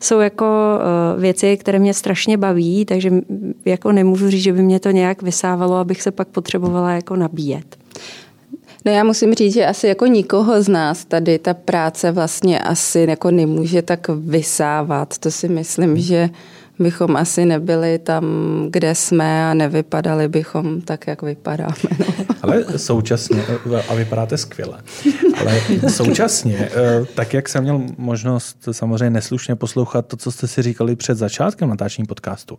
[0.00, 0.44] jsou jako
[1.14, 3.10] uh, věci, které mě strašně baví, takže
[3.64, 7.76] jako nemůžu říct, že by mě to nějak vysávalo, abych se pak potřebovala jako nabíjet.
[8.84, 13.06] No já musím říct, že asi jako nikoho z nás tady ta práce vlastně asi
[13.08, 15.18] jako nemůže tak vysávat.
[15.18, 16.30] To si myslím, že
[16.78, 18.24] bychom asi nebyli tam,
[18.70, 21.74] kde jsme a nevypadali bychom tak, jak vypadáme.
[21.98, 22.06] No.
[22.42, 23.44] Ale současně,
[23.88, 24.82] a vypadáte skvěle,
[25.40, 30.62] ale současně, eh, tak jak jsem měl možnost samozřejmě neslušně poslouchat to, co jste si
[30.62, 32.58] říkali před začátkem natáčení podcastu,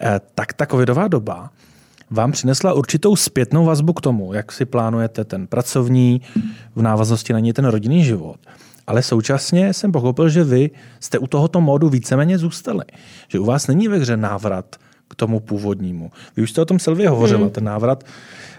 [0.00, 1.50] eh, tak ta covidová doba
[2.10, 6.20] vám přinesla určitou zpětnou vazbu k tomu, jak si plánujete ten pracovní,
[6.76, 8.36] v návaznosti na něj ten rodinný život
[8.88, 10.70] ale současně jsem pochopil, že vy
[11.00, 12.84] jste u tohoto módu víceméně zůstali.
[13.28, 14.76] Že u vás není ve hře návrat
[15.08, 16.10] k tomu původnímu.
[16.36, 17.50] Vy už jste o tom Silvě hovořila, hmm.
[17.50, 18.04] ten návrat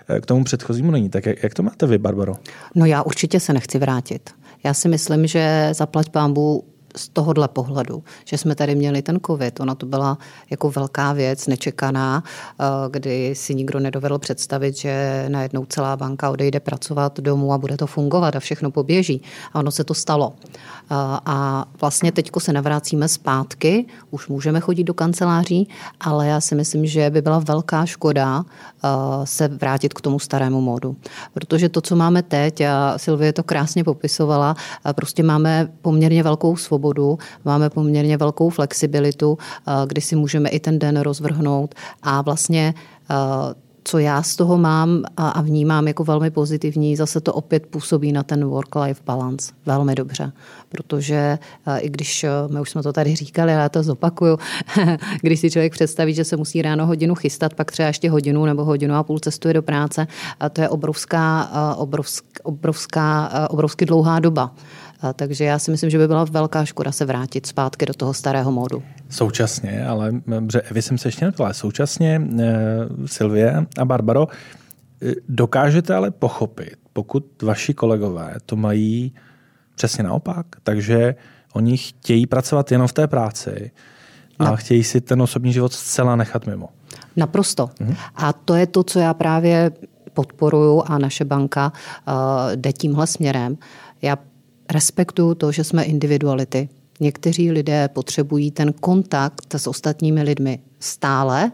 [0.09, 1.09] eh, k tomu předchozímu není.
[1.09, 2.33] Tak jak, jak to máte vy, Barbaro?
[2.75, 4.29] No já určitě se nechci vrátit.
[4.63, 6.63] Já si myslím, že zaplať pámbu
[6.99, 9.59] z tohohle pohledu, že jsme tady měli ten covid.
[9.59, 10.17] Ona to byla
[10.49, 16.59] jako velká věc, nečekaná, eh, kdy si nikdo nedovedl představit, že najednou celá banka odejde
[16.59, 19.21] pracovat domů a bude to fungovat a všechno poběží.
[19.53, 20.33] A ono se to stalo.
[20.43, 25.67] Eh, a vlastně teď se navrácíme zpátky, už můžeme chodit do kanceláří,
[25.99, 28.87] ale já si myslím, že by byla velká škoda eh,
[29.23, 30.95] se vrátit k tomu starému módu.
[31.33, 34.55] Protože to, co máme teď, a Silvie to krásně popisovala,
[34.95, 40.59] prostě máme poměrně velkou svobodu svobodu, máme poměrně velkou flexibilitu, eh, kdy si můžeme i
[40.59, 42.73] ten den rozvrhnout a vlastně
[43.09, 43.15] eh,
[43.83, 48.23] co já z toho mám a vnímám jako velmi pozitivní, zase to opět působí na
[48.23, 50.31] ten work-life balance velmi dobře.
[50.69, 54.37] Protože eh, i když, my už jsme to tady říkali, ale já to zopakuju,
[55.21, 58.65] když si člověk představí, že se musí ráno hodinu chystat, pak třeba ještě hodinu nebo
[58.65, 60.07] hodinu a půl cestuje do práce,
[60.53, 64.51] to je obrovská, obrovská, obrovská, obrovsky dlouhá doba.
[65.15, 68.51] Takže já si myslím, že by byla velká škoda se vrátit zpátky do toho starého
[68.51, 68.83] módu.
[69.09, 72.45] Současně, ale dobře, Evi jsem se ještě neptala, současně eh,
[73.05, 74.27] Silvie a Barbaro,
[75.01, 79.13] eh, dokážete ale pochopit, pokud vaši kolegové to mají
[79.75, 81.15] přesně naopak, takže
[81.53, 83.71] oni chtějí pracovat jenom v té práci
[84.39, 84.55] a no.
[84.57, 86.69] chtějí si ten osobní život zcela nechat mimo.
[87.15, 87.69] Naprosto.
[87.79, 87.95] Mhm.
[88.15, 89.71] A to je to, co já právě
[90.13, 91.71] podporuju a naše banka
[92.07, 92.13] uh,
[92.55, 93.57] jde tímhle směrem.
[94.01, 94.17] Já
[94.69, 96.69] respektuju to, že jsme individuality.
[96.99, 101.51] Někteří lidé potřebují ten kontakt s ostatními lidmi stále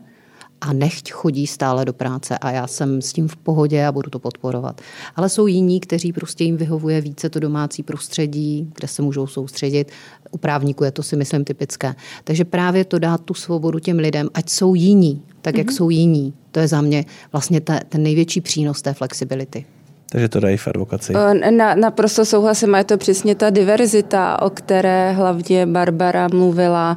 [0.61, 4.09] a nechť chodí stále do práce a já jsem s tím v pohodě a budu
[4.09, 4.81] to podporovat.
[5.15, 9.91] Ale jsou jiní, kteří prostě jim vyhovuje více to domácí prostředí, kde se můžou soustředit.
[10.31, 11.95] U právníků je to si myslím typické.
[12.23, 15.75] Takže právě to dát tu svobodu těm lidem, ať jsou jiní, tak jak mm-hmm.
[15.75, 16.33] jsou jiní.
[16.51, 19.65] To je za mě vlastně ta, ten největší přínos té flexibility.
[20.09, 21.13] Takže to dají v advokaci.
[21.49, 26.95] Na, naprosto souhlasím, a je to přesně ta diverzita, o které hlavně Barbara mluvila.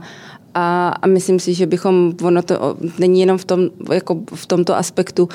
[0.55, 3.61] A, a myslím si, že bychom, ono to není jenom v, tom,
[3.93, 5.31] jako v tomto aspektu uh,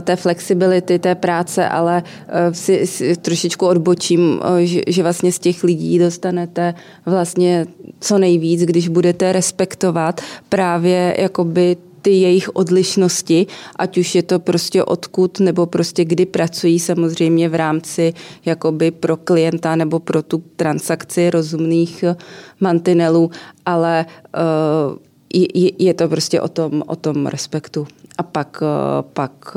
[0.00, 5.38] té flexibility, té práce, ale uh, si, si trošičku odbočím, uh, že, že vlastně z
[5.38, 6.74] těch lidí dostanete
[7.06, 7.66] vlastně
[8.00, 14.84] co nejvíc, když budete respektovat právě jakoby ty jejich odlišnosti, ať už je to prostě
[14.84, 21.30] odkud nebo prostě kdy pracují samozřejmě v rámci jakoby pro klienta nebo pro tu transakci
[21.30, 22.16] rozumných eh,
[22.60, 23.30] mantinelů,
[23.66, 24.98] ale uh,
[25.34, 27.86] je, je to prostě o tom, o tom respektu.
[28.18, 28.68] A pak, uh,
[29.12, 29.56] pak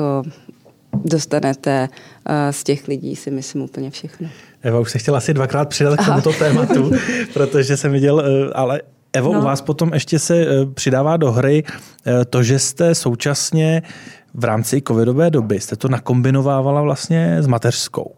[1.04, 1.88] dostanete
[2.50, 4.28] z těch lidí, si myslím, úplně všechno.
[4.62, 6.90] Eva už se chtěla asi dvakrát přidat k tomuto tématu,
[7.34, 8.22] protože jsem viděl,
[8.54, 8.80] ale
[9.14, 9.40] Evo, no.
[9.40, 11.64] u vás potom ještě se eh, přidává do hry
[12.06, 13.82] eh, to, že jste současně
[14.34, 18.14] v rámci covidové doby jste to nakombinovávala vlastně s mateřskou.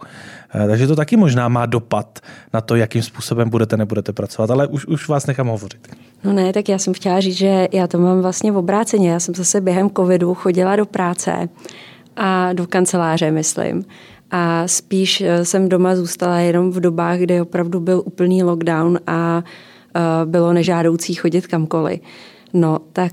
[0.55, 2.21] Eh, takže to taky možná má dopad
[2.55, 5.89] na to, jakým způsobem budete, nebudete pracovat, ale už, už vás nechám hovořit.
[6.25, 9.11] No ne, tak já jsem chtěla říct, že já to mám vlastně v obráceně.
[9.11, 11.49] Já jsem zase během covidu chodila do práce
[12.17, 13.85] a do kanceláře, myslím.
[14.31, 19.43] A spíš jsem doma zůstala jenom v dobách, kdy opravdu byl úplný lockdown a
[20.25, 22.01] bylo nežádoucí chodit kamkoliv.
[22.53, 23.13] No, tak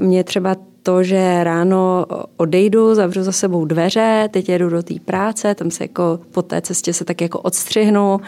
[0.00, 5.54] mě třeba to, že ráno odejdu, zavřu za sebou dveře, teď jedu do té práce,
[5.54, 8.20] tam se jako po té cestě se tak jako odstřihnu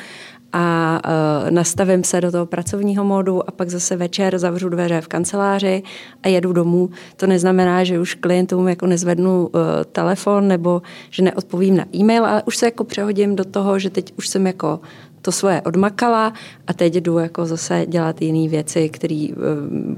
[0.53, 1.01] a
[1.45, 5.83] uh, nastavím se do toho pracovního modu a pak zase večer zavřu dveře v kanceláři
[6.23, 6.91] a jedu domů.
[7.17, 9.61] To neznamená, že už klientům jako nezvednu uh,
[9.93, 14.13] telefon nebo že neodpovím na e-mail, ale už se jako přehodím do toho, že teď
[14.19, 14.81] už jsem jako
[15.23, 16.33] to svoje odmakala
[16.67, 19.45] a teď jdu jako zase dělat jiné věci, které uh,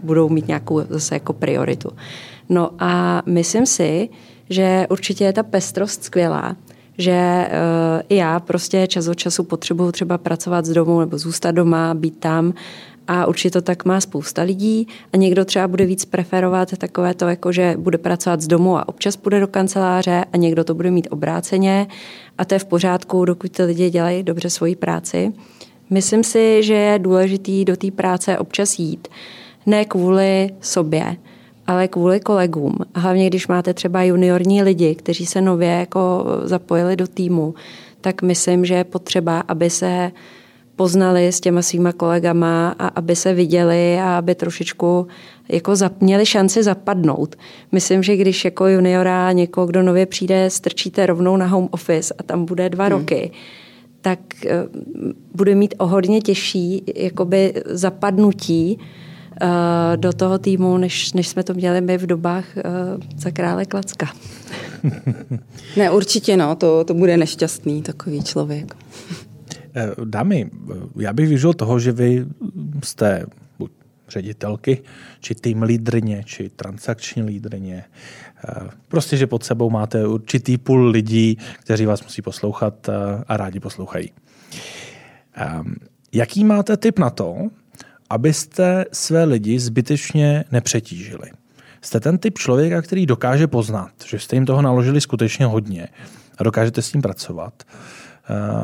[0.02, 1.90] budou mít nějakou zase jako prioritu.
[2.48, 4.08] No a myslím si,
[4.50, 6.56] že určitě je ta pestrost skvělá,
[6.98, 11.50] že uh, i já prostě čas od času potřebuju třeba pracovat z domu nebo zůstat
[11.50, 12.52] doma, být tam
[13.12, 17.28] a určitě to tak má spousta lidí a někdo třeba bude víc preferovat takové to,
[17.28, 20.90] jako že bude pracovat z domu a občas půjde do kanceláře a někdo to bude
[20.90, 21.86] mít obráceně
[22.38, 25.32] a to je v pořádku, dokud ty lidi dělají dobře svoji práci.
[25.90, 29.08] Myslím si, že je důležitý do té práce občas jít,
[29.66, 31.16] ne kvůli sobě,
[31.66, 32.74] ale kvůli kolegům.
[32.94, 37.54] A hlavně, když máte třeba juniorní lidi, kteří se nově jako zapojili do týmu,
[38.00, 40.10] tak myslím, že je potřeba, aby se
[40.80, 45.06] poznali s těma svýma kolegama a aby se viděli a aby trošičku
[45.48, 47.36] jako zap, měli šanci zapadnout.
[47.72, 52.22] Myslím, že když jako juniora někoho, kdo nově přijde, strčíte rovnou na home office a
[52.22, 52.98] tam bude dva hmm.
[52.98, 53.30] roky,
[54.00, 54.50] tak uh,
[55.34, 58.78] bude mít o hodně těžší jakoby zapadnutí,
[59.42, 63.64] Eh, do toho týmu, než, než jsme to měli my v dobách uh, za krále
[63.64, 64.06] Klacka.
[65.76, 68.76] ne, určitě no, to, to bude nešťastný takový člověk.
[69.74, 70.50] Eh, dámy,
[70.98, 72.26] já bych využil toho, že vy
[72.84, 73.26] jste
[73.58, 73.70] buď
[74.08, 74.82] ředitelky,
[75.20, 77.84] či tým lídrně, či transakční lídrně.
[78.88, 82.88] Prostě, že pod sebou máte určitý půl lidí, kteří vás musí poslouchat
[83.28, 84.10] a rádi poslouchají.
[86.12, 87.36] Jaký máte tip na to,
[88.10, 91.30] abyste své lidi zbytečně nepřetížili.
[91.82, 95.88] Jste ten typ člověka, který dokáže poznat, že jste jim toho naložili skutečně hodně
[96.38, 97.62] a dokážete s tím pracovat,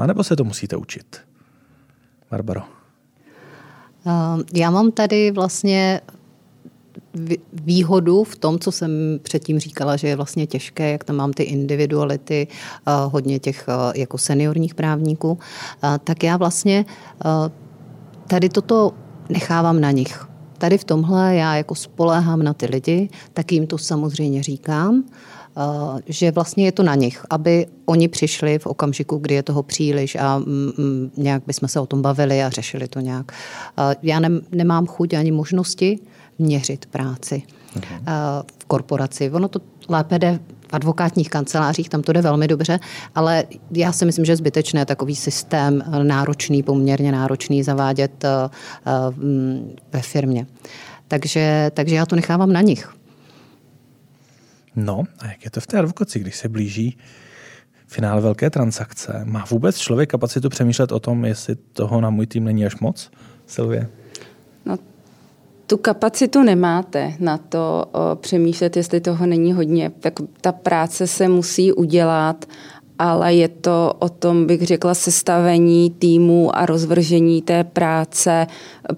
[0.00, 1.16] a nebo se to musíte učit?
[2.30, 2.62] Barbaro.
[4.54, 6.00] Já mám tady vlastně
[7.52, 8.90] výhodu v tom, co jsem
[9.22, 12.46] předtím říkala, že je vlastně těžké, jak tam mám ty individuality,
[13.10, 15.38] hodně těch jako seniorních právníků,
[16.04, 16.84] tak já vlastně
[18.26, 18.92] tady toto
[19.28, 20.26] nechávám na nich.
[20.58, 25.04] Tady v tomhle já jako spoléhám na ty lidi, tak jim to samozřejmě říkám,
[26.06, 30.16] že vlastně je to na nich, aby oni přišli v okamžiku, kdy je toho příliš
[30.16, 30.44] a mm,
[30.78, 33.32] mm, nějak bychom se o tom bavili a řešili to nějak.
[33.32, 34.20] Eh, já
[34.52, 35.98] nemám chuť ani možnosti
[36.38, 37.42] měřit práci
[37.76, 38.44] uh-huh.
[38.60, 39.30] v korporaci.
[39.30, 42.80] Ono to lépe jde v advokátních kancelářích, tam to jde velmi dobře,
[43.14, 48.28] ale já si myslím, že je zbytečné takový systém náročný, poměrně náročný zavádět eh,
[48.86, 48.90] eh,
[49.92, 50.46] ve firmě.
[51.08, 52.96] Takže, takže já to nechávám na nich.
[54.76, 56.98] No a jak je to v té advokaci, když se blíží
[57.86, 59.20] finále velké transakce?
[59.24, 63.10] Má vůbec člověk kapacitu přemýšlet o tom, jestli toho na můj tým není až moc,
[63.46, 63.88] Silvě?
[65.66, 69.92] tu kapacitu nemáte na to o, přemýšlet, jestli toho není hodně.
[70.00, 72.44] Tak ta práce se musí udělat,
[72.98, 78.46] ale je to o tom, bych řekla, sestavení týmu a rozvržení té práce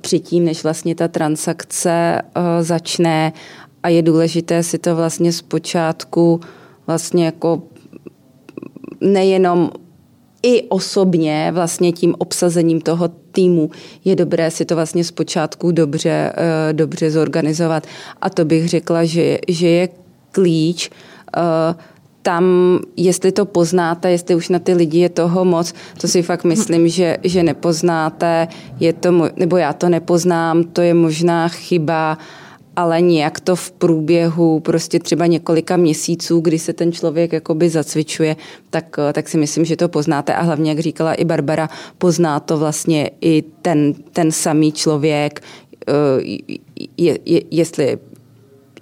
[0.01, 3.33] předtím, než vlastně ta transakce o, začne
[3.88, 6.40] a je důležité si to vlastně zpočátku
[6.87, 7.62] vlastně jako
[9.01, 9.70] nejenom
[10.42, 13.70] i osobně vlastně tím obsazením toho týmu
[14.05, 17.87] je dobré si to vlastně zpočátku dobře, eh, dobře zorganizovat.
[18.20, 19.88] A to bych řekla, že, že je
[20.33, 20.90] klíč
[21.37, 21.74] eh,
[22.22, 22.44] tam,
[22.96, 26.88] jestli to poznáte, jestli už na ty lidi je toho moc, to si fakt myslím,
[26.88, 28.48] že, že nepoznáte,
[28.81, 32.18] je to, nebo já to nepoznám, to je možná chyba,
[32.79, 38.37] ale nějak to v průběhu prostě třeba několika měsíců, kdy se ten člověk jakoby zacvičuje,
[38.71, 42.59] tak, tak si myslím, že to poznáte a hlavně, jak říkala i Barbara, pozná to
[42.59, 45.43] vlastně i ten, ten samý člověk,
[45.88, 45.93] eh,
[46.97, 47.99] je, je, jestli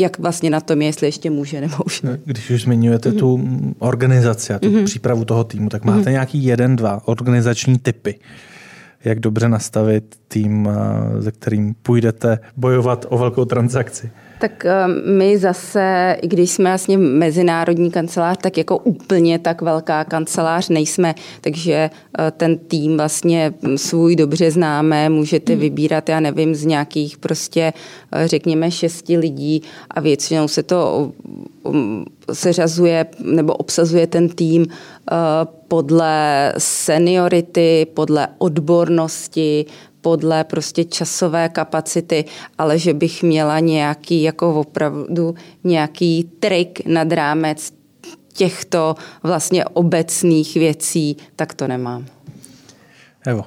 [0.00, 2.20] jak vlastně na tom je, jestli ještě může nebo už ne.
[2.24, 3.18] Když už zmiňujete mm-hmm.
[3.18, 4.84] tu organizaci a tu mm-hmm.
[4.84, 6.10] přípravu toho týmu, tak máte mm-hmm.
[6.10, 8.18] nějaký jeden, dva organizační typy,
[9.04, 10.68] jak dobře nastavit tým,
[11.20, 14.10] se kterým půjdete bojovat o velkou transakci?
[14.38, 20.04] Tak eh, my zase, i když jsme vlastně mezinárodní kancelář, tak jako úplně tak velká
[20.04, 21.72] kancelář nejsme, takže
[22.18, 25.60] eh, ten tým vlastně svůj dobře známe, můžete hmm.
[25.60, 27.72] vybírat, já nevím, z nějakých prostě,
[28.12, 31.12] eh, řekněme, šesti lidí a většinou se to
[31.62, 34.66] um, seřazuje nebo obsazuje ten tým
[35.68, 39.66] podle seniority, podle odbornosti,
[40.00, 42.24] podle prostě časové kapacity,
[42.58, 45.34] ale že bych měla nějaký jako opravdu
[45.64, 47.72] nějaký trik nad rámec
[48.32, 52.06] těchto vlastně obecných věcí, tak to nemám.
[53.26, 53.44] Evo.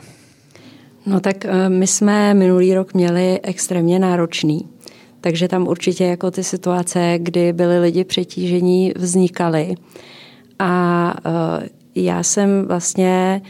[1.06, 4.70] No tak eh, my jsme minulý rok měli extrémně náročný,
[5.22, 9.76] takže tam určitě jako ty situace, kdy byli lidi přetížení, vznikaly.
[10.60, 13.42] A eh, já jsem vlastně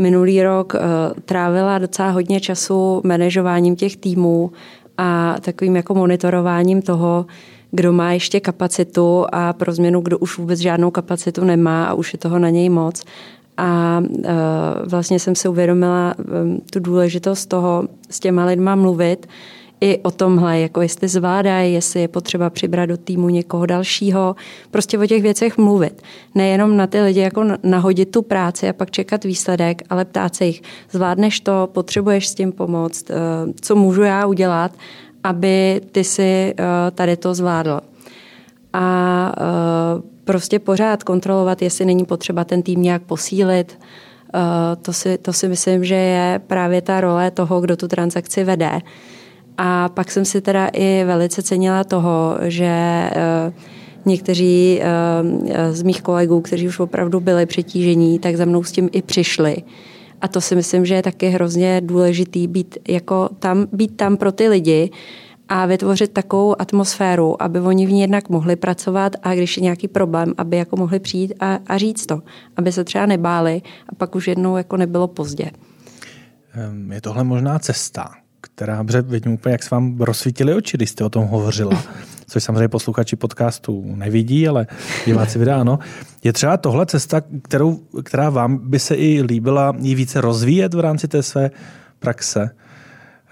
[0.00, 0.80] minulý rok eh,
[1.24, 4.52] trávila docela hodně času manažováním těch týmů
[4.98, 7.26] a takovým jako monitorováním toho,
[7.70, 12.12] kdo má ještě kapacitu a pro změnu, kdo už vůbec žádnou kapacitu nemá a už
[12.12, 13.04] je toho na něj moc.
[13.56, 14.24] A uh,
[14.86, 19.26] vlastně jsem si uvědomila um, tu důležitost toho s těma lidma mluvit,
[19.80, 24.36] i o tomhle, jako jestli zvládají, jestli je potřeba přibrat do týmu někoho dalšího,
[24.70, 26.02] prostě o těch věcech mluvit.
[26.34, 30.44] Nejenom na ty lidi jako nahodit tu práci a pak čekat výsledek, ale ptát se
[30.44, 33.14] jich, zvládneš to, potřebuješ s tím pomoct, eh,
[33.60, 34.72] co můžu já udělat,
[35.24, 37.80] aby ty si eh, tady to zvládl.
[38.72, 43.78] A eh, prostě pořád kontrolovat, jestli není potřeba ten tým nějak posílit,
[44.82, 48.80] to si, to si myslím, že je právě ta role toho, kdo tu transakci vede.
[49.62, 53.52] A pak jsem si teda i velice cenila toho, že eh,
[54.04, 58.88] někteří eh, z mých kolegů, kteří už opravdu byli přetížení, tak za mnou s tím
[58.92, 59.56] i přišli.
[60.20, 64.32] A to si myslím, že je taky hrozně důležitý být, jako tam, být tam pro
[64.32, 64.90] ty lidi
[65.48, 69.88] a vytvořit takovou atmosféru, aby oni v ní jednak mohli pracovat a když je nějaký
[69.88, 72.22] problém, aby jako mohli přijít a, a říct to.
[72.56, 75.50] Aby se třeba nebáli a pak už jednou jako nebylo pozdě.
[76.54, 81.04] Ehm, je tohle možná cesta, která, vidím úplně, jak se vám rozsvítili oči, když jste
[81.04, 81.82] o tom hovořila,
[82.26, 84.66] což samozřejmě posluchači podcastu nevidí, ale
[85.06, 85.78] diváci videa ano.
[86.24, 90.80] Je třeba tohle cesta, kterou, která vám by se i líbila jí více rozvíjet v
[90.80, 91.50] rámci té své
[91.98, 92.50] praxe?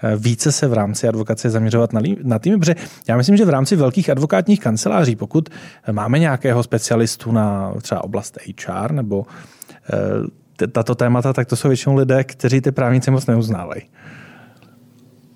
[0.03, 2.75] Eh, více se v rámci advokace zaměřovat na, na týmy, protože
[3.07, 5.49] já myslím, že v rámci velkých advokátních kanceláří, pokud
[5.91, 9.25] máme nějakého specialistu na třeba oblast HR nebo
[9.93, 13.81] eh, tato témata, tak to jsou většinou lidé, kteří ty právníci moc neuznávají.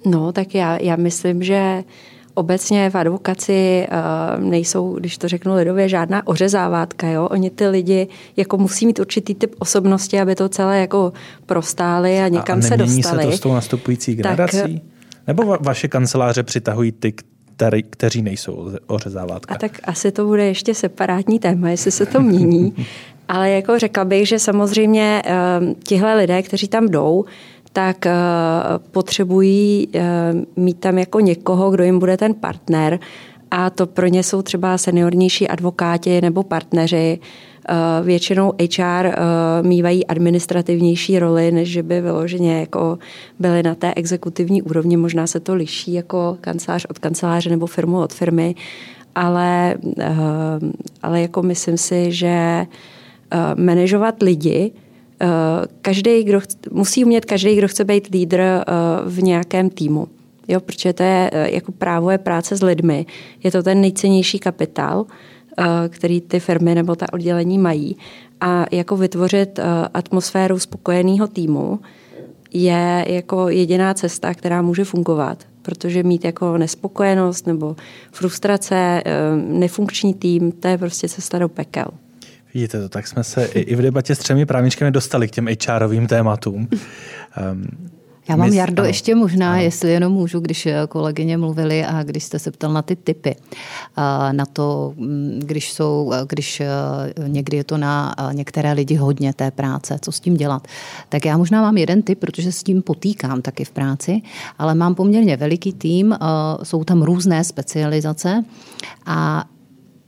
[0.05, 1.83] No, tak já, já myslím, že
[2.33, 7.07] obecně v advokaci uh, nejsou, když to řeknu lidově, žádná ořezávátka.
[7.07, 7.27] Jo?
[7.27, 11.13] Oni ty lidi jako musí mít určitý typ osobnosti, aby to celé jako
[11.45, 13.23] prostáli a někam a se dostali.
[13.23, 14.57] se to s tou nastupující generací?
[14.57, 14.71] Tak,
[15.27, 17.13] Nebo va- vaše kanceláře přitahují ty,
[17.55, 19.55] který, kteří nejsou ořezávátka?
[19.55, 22.73] A tak asi to bude ještě separátní téma, jestli se to mění.
[23.27, 27.25] Ale jako řekla bych, že samozřejmě uh, tihle lidé, kteří tam jdou,
[27.73, 28.13] tak eh,
[28.91, 32.99] potřebují eh, mít tam jako někoho, kdo jim bude ten partner
[33.51, 37.19] a to pro ně jsou třeba seniornější advokáti nebo partneři.
[37.69, 39.15] Eh, většinou HR
[39.61, 42.99] mývají administrativnější roli, než že by vyloženě jako
[43.39, 44.97] byly na té exekutivní úrovni.
[44.97, 48.55] Možná se to liší jako kancelář od kanceláře nebo firmu od firmy,
[49.15, 49.75] ale,
[51.03, 52.65] ale jako myslím si, že
[53.55, 54.71] manažovat lidi
[55.81, 58.63] každý, kdo chce, musí umět každý, kdo chce být lídr eh,
[59.05, 60.07] v nějakém týmu.
[60.47, 63.05] Jo, protože to je eh, jako právo je práce s lidmi.
[63.43, 65.05] Je to ten nejcennější kapitál,
[65.89, 67.97] který ty firmy nebo ta oddělení mají.
[68.41, 69.59] A jako vytvořit
[69.93, 71.79] atmosféru spokojeného týmu
[72.53, 75.43] je jako jediná cesta, která může fungovat.
[75.61, 77.75] Protože mít jako nespokojenost nebo
[78.11, 79.03] frustrace,
[79.35, 81.85] nefunkční tým, to je prostě cesta do pekel.
[82.53, 86.07] Vidíte to, tak jsme se i v debatě s třemi právničkami dostali k těm HRovým
[86.07, 86.67] tématům.
[87.51, 87.67] Um,
[88.29, 88.87] já mám, Jardo, ano.
[88.87, 89.61] ještě možná, ano.
[89.61, 93.35] jestli jenom můžu, když eh, kolegyně mluvili a když jste se ptal na ty typy,
[94.31, 96.67] na to, mm, když jsou, eh, když eh,
[97.27, 100.67] někdy je to na některé lidi hodně té práce, co s tím dělat.
[101.09, 104.21] Tak já možná mám jeden typ, protože s tím potýkám taky v práci,
[104.59, 106.17] ale mám poměrně veliký tým,
[106.63, 108.43] jsou tam různé specializace
[109.05, 109.45] a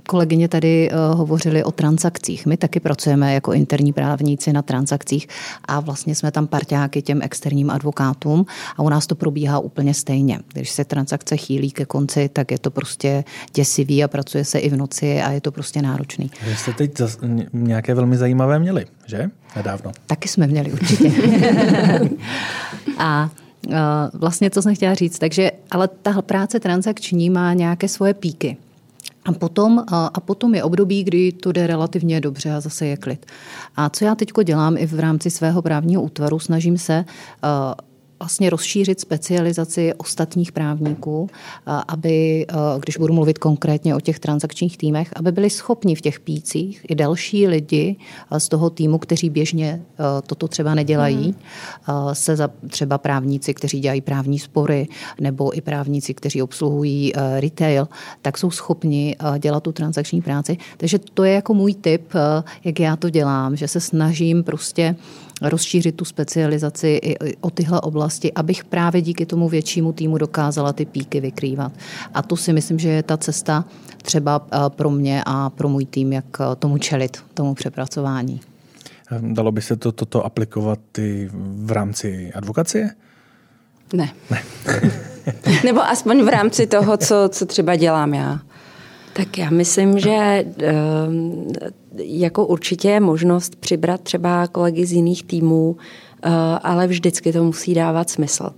[0.07, 2.45] kolegyně tady uh, hovořili o transakcích.
[2.45, 5.27] My taky pracujeme jako interní právníci na transakcích
[5.65, 8.45] a vlastně jsme tam parťáky těm externím advokátům
[8.77, 10.39] a u nás to probíhá úplně stejně.
[10.53, 14.69] Když se transakce chýlí ke konci, tak je to prostě děsivý a pracuje se i
[14.69, 16.31] v noci a je to prostě náročný.
[16.45, 16.91] Vy jste teď
[17.53, 19.29] nějaké velmi zajímavé měli, že?
[19.55, 19.91] Nedávno.
[20.07, 21.11] Taky jsme měli určitě.
[22.97, 23.29] a
[24.13, 25.19] vlastně, co jsem chtěla říct.
[25.19, 28.57] Takže, ale ta práce transakční má nějaké svoje píky.
[29.25, 33.25] A potom, a potom je období, kdy to jde relativně dobře a zase je klid.
[33.75, 37.05] A co já teď dělám i v rámci svého právního útvaru, snažím se
[38.19, 41.29] vlastně rozšířit specializaci ostatních právníků,
[41.87, 42.45] aby,
[42.79, 46.95] když budu mluvit konkrétně o těch transakčních týmech, aby byli schopni v těch pících i
[46.95, 47.95] další lidi
[48.37, 49.81] z toho týmu, kteří běžně
[50.27, 51.35] toto třeba nedělají, mm.
[52.13, 54.87] se za třeba právníci, kteří dělají právní spory,
[55.19, 57.87] nebo i právníci, kteří obsluhují retail,
[58.21, 60.57] tak jsou schopni dělat tu transakční práci.
[60.77, 62.13] Takže to je jako můj tip,
[62.63, 64.95] jak já to dělám, že se snažím prostě
[65.41, 70.85] rozšířit tu specializaci i o tyhle oblasti, abych právě díky tomu většímu týmu dokázala ty
[70.85, 71.71] píky vykrývat.
[72.13, 73.65] A to si myslím, že je ta cesta
[74.01, 78.41] třeba eh, pro mě a pro můj tým, jak eh, tomu čelit, tomu přepracování.
[79.21, 82.89] Dalo by se to, toto aplikovat i v rámci advokacie?
[83.93, 84.09] Ne.
[84.31, 84.43] ne.
[85.63, 88.39] Nebo aspoň v rámci toho, co, co třeba dělám já.
[89.17, 91.47] Tak já myslím, že ehm,
[91.97, 95.77] jako určitě je možnost přibrat třeba kolegy z jiných týmů,
[96.23, 96.29] eh,
[96.63, 98.49] ale vždycky to musí dávat smysl.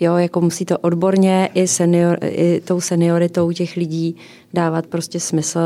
[0.00, 4.16] Jo, jako musí to odborně i, senior, i tou senioritou těch lidí
[4.54, 5.60] dávat prostě smysl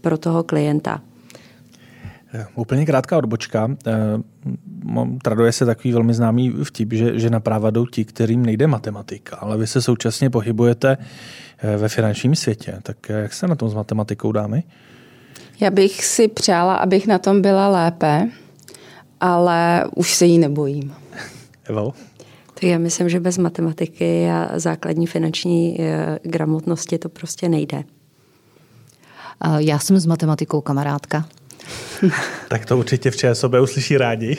[0.00, 1.02] pro toho klienta.
[2.34, 3.70] Eh, úplně krátká odbočka.
[3.86, 3.92] Eh,
[5.22, 9.36] traduje se takový velmi známý vtip, že, že na práva jdou ti, kterým nejde matematika,
[9.36, 10.96] ale vy se současně pohybujete
[11.76, 12.78] ve finančním světě.
[12.82, 14.62] Tak jak se na tom s matematikou, dámy?
[15.60, 18.28] Já bych si přála, abych na tom byla lépe,
[19.20, 20.94] ale už se jí nebojím.
[21.64, 21.92] Evo?
[22.54, 27.84] Tak já myslím, že bez matematiky a základní finanční eh, gramotnosti to prostě nejde.
[29.58, 31.24] Já jsem s matematikou kamarádka.
[32.48, 34.36] tak to určitě v ČSOB uslyší rádi.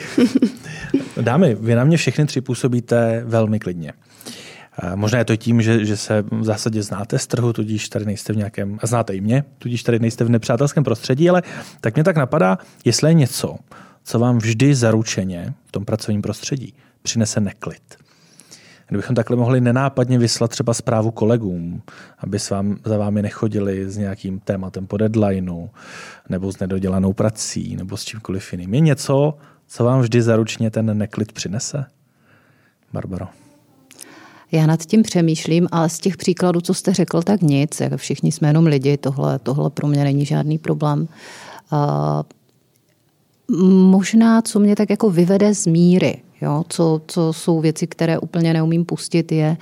[1.20, 3.92] Dámy, vy na mě všechny tři působíte velmi klidně.
[4.94, 8.32] Možná je to tím, že, že se v zásadě znáte z trhu, tudíž tady nejste
[8.32, 11.42] v nějakém, a znáte i mě, tudíž tady nejste v nepřátelském prostředí, ale
[11.80, 13.56] tak mě tak napadá, jestli je něco,
[14.04, 18.05] co vám vždy zaručeně v tom pracovním prostředí přinese neklid.
[18.88, 21.82] Kdybychom takhle mohli nenápadně vyslat třeba zprávu kolegům,
[22.18, 25.68] aby s vám, za vámi nechodili s nějakým tématem po deadlineu,
[26.28, 28.74] nebo s nedodělanou prací, nebo s čímkoliv jiným.
[28.74, 29.34] Je něco,
[29.66, 31.84] co vám vždy zaručně ten neklid přinese?
[32.92, 33.26] Barbaro.
[34.52, 37.80] Já nad tím přemýšlím, ale z těch příkladů, co jste řekl, tak nic.
[37.80, 41.08] Jak všichni jsme jenom lidi, tohle, tohle pro mě není žádný problém.
[41.72, 42.22] Uh,
[43.90, 48.52] možná, co mě tak jako vyvede z míry, Jo, co, co jsou věci, které úplně
[48.52, 49.56] neumím pustit, je,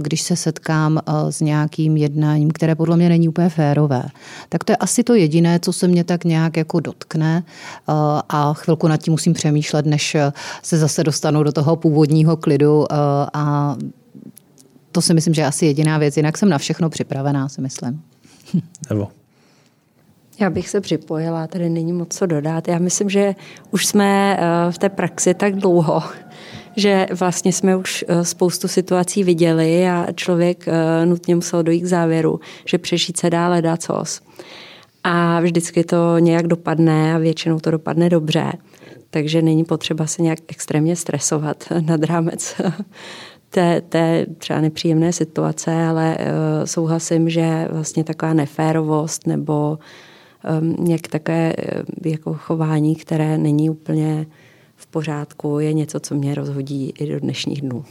[0.00, 1.00] když se setkám
[1.30, 4.02] s nějakým jednáním, které podle mě není úplně férové.
[4.48, 7.42] Tak to je asi to jediné, co se mě tak nějak jako dotkne
[8.28, 10.16] a chvilku nad tím musím přemýšlet, než
[10.62, 12.84] se zase dostanu do toho původního klidu
[13.34, 13.76] a
[14.92, 16.16] to si myslím, že je asi jediná věc.
[16.16, 18.02] Jinak jsem na všechno připravená, si myslím.
[18.90, 19.08] Nebo?
[20.40, 22.68] Já bych se připojila, tady není moc co dodat.
[22.68, 23.34] Já myslím, že
[23.70, 26.02] už jsme eh, v té praxi tak dlouho,
[26.76, 31.86] že vlastně jsme už eh, spoustu situací viděli a člověk eh, nutně musel dojít k
[31.86, 34.20] závěru, že přežít se dá leda cos.
[35.04, 38.52] A vždycky to nějak dopadne a většinou to dopadne dobře.
[39.10, 42.54] Takže není potřeba se nějak extrémně stresovat nad rámec
[43.50, 46.24] té, té třeba nepříjemné situace, ale uh,
[46.64, 49.78] souhlasím, že vlastně taková neférovost nebo um,
[50.78, 54.26] nějak také uh, jako chování, které není úplně
[54.76, 57.84] v pořádku, je něco, co mě rozhodí i do dnešních dnů.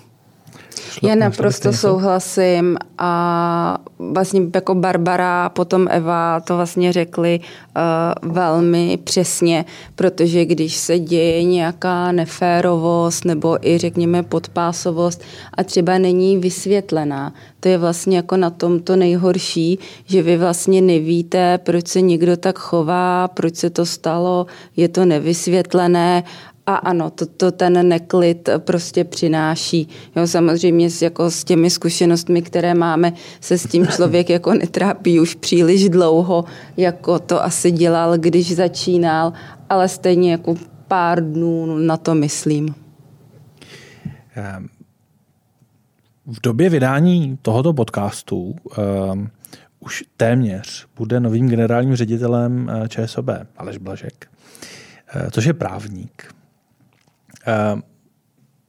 [1.04, 9.66] Já naprosto souhlasím a vlastně jako Barbara, potom Eva to vlastně řekli uh, velmi přesně,
[9.96, 15.22] protože když se děje nějaká neférovost nebo i řekněme podpásovost
[15.54, 20.82] a třeba není vysvětlená, to je vlastně jako na tom to nejhorší, že vy vlastně
[20.82, 24.46] nevíte, proč se někdo tak chová, proč se to stalo,
[24.76, 26.24] je to nevysvětlené
[26.70, 29.88] a ano, to, to ten neklid prostě přináší.
[30.16, 35.20] Jo, samozřejmě s, jako s těmi zkušenostmi, které máme, se s tím člověk jako netrápí
[35.20, 36.46] už příliš dlouho,
[36.78, 39.34] jako to asi dělal, když začínal,
[39.70, 40.56] ale stejně jako
[40.88, 42.76] pár dnů na to myslím.
[44.36, 44.70] Ehm,
[46.26, 48.56] v době vydání tohoto podcastu
[49.14, 49.30] um,
[49.80, 54.28] už téměř bude novým generálním ředitelem eh, ČSOB Aleš Blažek,
[55.16, 56.39] eh, což je právník.
[57.48, 57.80] Uh,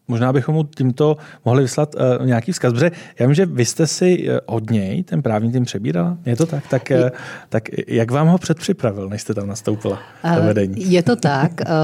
[0.09, 3.87] možná bychom mu tímto mohli vyslat uh, nějaký vzkaz, protože já vím, že vy jste
[3.87, 6.67] si uh, od něj ten právní tým přebírala, je to tak?
[6.69, 7.09] Tak, uh,
[7.49, 9.99] tak jak vám ho předpřipravil, než jste tam nastoupila
[10.37, 10.93] do vedení?
[10.93, 11.53] Je to tak.
[11.61, 11.77] Uh,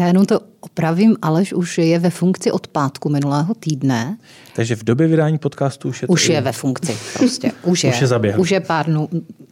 [0.00, 4.16] já jenom to opravím, Aleš už je ve funkci od pátku minulého týdne.
[4.56, 7.52] Takže v době vydání podcastu už je Už je ve funkci, prostě.
[7.62, 8.40] Už je, Už je zaběhl.
[8.40, 9.08] Už je pár dnů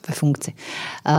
[0.08, 0.52] ve funkci.
[1.08, 1.14] Uh,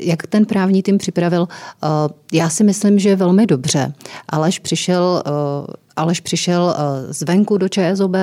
[0.00, 1.40] jak ten právní tým připravil?
[1.40, 1.88] Uh,
[2.32, 3.92] já si myslím, že velmi dobře.
[4.28, 5.66] Aleš přišel, uh,
[5.96, 8.16] Aleš přišel uh, zvenku do ČSOB,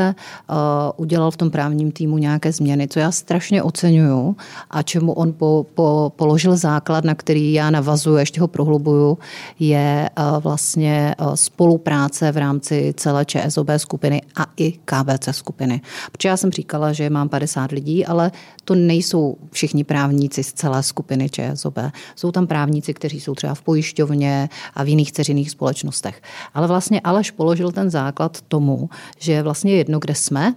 [0.97, 4.35] udělal v tom právním týmu nějaké změny, co já strašně oceňuju
[4.69, 9.17] a čemu on po, po, položil základ, na který já navazuju, ještě ho prohlubuju,
[9.59, 10.09] je
[10.39, 15.81] vlastně spolupráce v rámci celé ČSOB skupiny a i KBC skupiny.
[16.11, 18.31] Protože já jsem říkala, že mám 50 lidí, ale
[18.65, 21.79] to nejsou všichni právníci z celé skupiny ČSOB.
[22.15, 26.21] Jsou tam právníci, kteří jsou třeba v pojišťovně a v jiných ceřiných společnostech.
[26.53, 28.89] Ale vlastně Aleš položil ten základ tomu,
[29.19, 30.53] že vlastně jedno, kde jsme,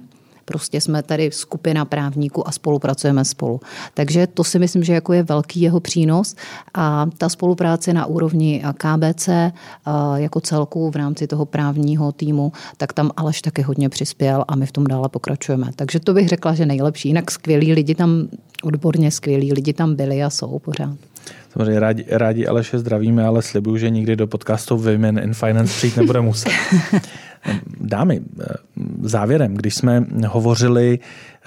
[0.49, 3.61] Prostě jsme tady skupina právníků a spolupracujeme spolu.
[3.95, 6.35] Takže to si myslím, že jako je velký jeho přínos
[6.75, 9.29] a ta spolupráce na úrovni KBC
[9.85, 14.57] a jako celku v rámci toho právního týmu, tak tam Aleš taky hodně přispěl a
[14.57, 15.71] my v tom dále pokračujeme.
[15.77, 17.09] Takže to bych řekla, že nejlepší.
[17.09, 18.29] Jinak skvělí lidi tam,
[18.63, 20.97] odborně skvělí lidi tam byli a jsou pořád.
[21.53, 25.97] Samozřejmě rádi, rádi Aleše zdravíme, ale slibuju, že nikdy do podcastu Women in Finance přijít
[25.97, 26.53] nebude muset.
[27.81, 28.21] Dámy,
[29.03, 30.99] závěrem, když jsme hovořili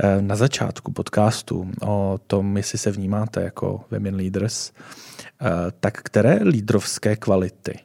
[0.03, 5.47] eh, na začátku podcastu o tom, jestli se vnímáte jako women leaders, eh,
[5.79, 7.79] tak které lídrovské kvality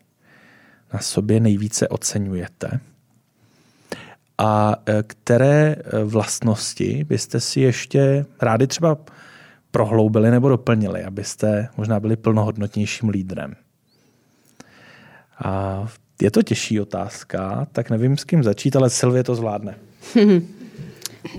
[0.93, 2.81] na sobě nejvíce oceňujete
[4.39, 8.97] a eh, které vlastnosti byste si ještě rádi třeba
[9.71, 13.55] prohloubili nebo doplnili, abyste možná byli plnohodnotnějším lídrem.
[15.45, 15.87] A
[16.23, 19.75] je to těžší otázka, tak nevím, s kým začít, ale Silvie to zvládne.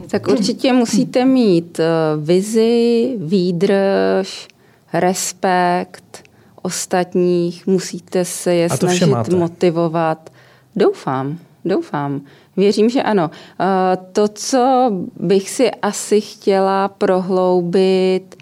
[0.08, 1.86] Tak určitě musíte mít eh,
[2.18, 4.48] vizi, výdrž,
[4.94, 6.24] respekt
[6.62, 9.36] ostatních, musíte se je snažit máte.
[9.36, 10.30] motivovat.
[10.76, 12.22] Doufám, doufám.
[12.58, 13.32] Věřím, že ano.
[13.60, 18.36] Eh, To, co bych si asi chtěla prohloubit,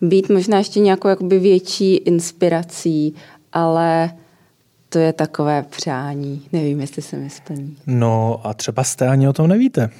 [0.00, 3.14] být možná ještě nějakou jakoby větší inspirací,
[3.52, 4.10] ale
[4.88, 6.48] to je takové přání.
[6.52, 7.76] Nevím, jestli se mi splní.
[7.86, 9.90] No a třeba jste ani o tom nevíte.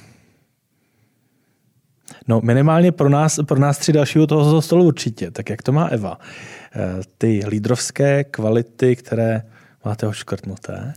[2.27, 5.31] No minimálně pro nás, pro nás tři dalšího toho stolu určitě.
[5.31, 6.17] Tak jak to má Eva?
[6.75, 9.41] Eh, Ty lídrovské kvality, které
[9.85, 10.93] máte oškrtnuté.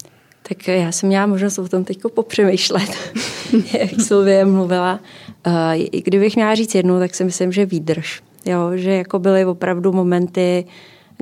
[0.48, 2.90] Tak já jsem měla možnost o tom teď popřemýšlet,
[3.78, 5.00] jak Silvie mluvila.
[5.46, 8.22] Eh, I Kdybych měla říct jednu, tak si myslím, že výdrž.
[8.44, 10.64] Jo, že jako byly opravdu momenty,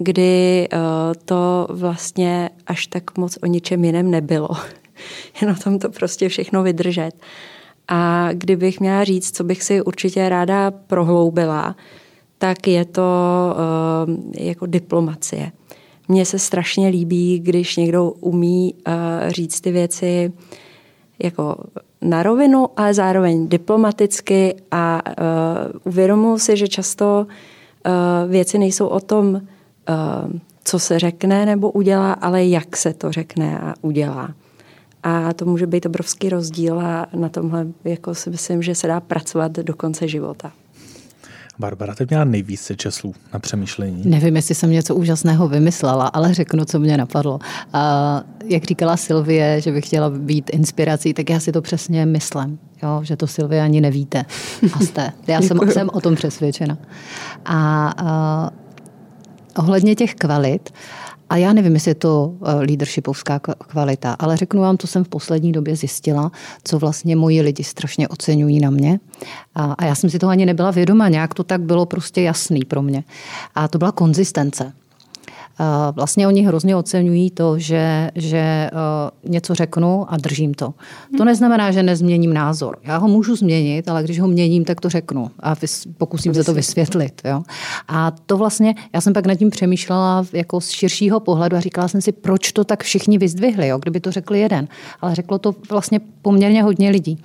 [0.00, 0.78] kdy eh,
[1.24, 4.48] to vlastně až tak moc o ničem jiném nebylo.
[5.40, 7.12] Jen o tom to prostě všechno vydržet.
[7.88, 11.76] A kdybych měla říct, co bych si určitě ráda prohloubila,
[12.38, 13.02] tak je to
[14.36, 15.52] eh, jako diplomacie.
[16.08, 18.92] Mně se strašně líbí, když někdo umí uh,
[19.28, 20.32] říct ty věci
[21.22, 21.56] jako
[22.02, 29.00] na rovinu, ale zároveň diplomaticky a uh, uvědomuji si, že často uh, věci nejsou o
[29.00, 29.40] tom,
[30.64, 34.34] co se řekne nebo udělá, ale jak se to řekne a udělá.
[35.02, 39.00] A to může být obrovský rozdíl a na tomhle jako si myslím, že se dá
[39.00, 40.52] pracovat do konce života.
[41.58, 44.02] Barbara, ty měla nejvíce času na přemýšlení.
[44.04, 47.38] Nevím, jestli jsem něco úžasného vymyslela, ale řeknu, co mě napadlo.
[47.72, 52.58] A jak říkala Silvie, že bych chtěla být inspirací, tak já si to přesně myslím.
[52.82, 54.24] Jo, že to Silvie ani nevíte.
[54.72, 55.12] A jste.
[55.26, 56.78] Já jsem, jsem o tom přesvědčena.
[57.44, 58.50] A, a
[59.58, 60.70] ohledně těch kvalit,
[61.30, 65.08] a já nevím, jestli je to eh, leadershipovská kvalita, ale řeknu vám, co jsem v
[65.08, 66.32] poslední době zjistila,
[66.64, 69.00] co vlastně moji lidi strašně oceňují na mě.
[69.54, 72.64] A, a já jsem si toho ani nebyla vědoma, nějak to tak bylo prostě jasný
[72.64, 73.04] pro mě.
[73.54, 74.72] A to byla konzistence.
[75.58, 78.70] A Vlastně oni hrozně oceňují to, že, že eh,
[79.28, 80.74] něco řeknu a držím to.
[81.16, 82.78] To neznamená, že nezměním názor.
[82.82, 85.54] Já ho můžu změnit, ale když ho měním, tak to řeknu a
[85.98, 87.22] pokusím se to vysvětlit.
[87.24, 87.42] Jo?
[87.88, 91.88] A to vlastně, já jsem pak nad tím přemýšlela jako z širšího pohledu a říkala
[91.88, 93.78] jsem si, proč to tak všichni vyzdvihli, jo?
[93.78, 94.68] kdyby to řekl jeden.
[95.00, 97.18] Ale řeklo to vlastně poměrně hodně lidí.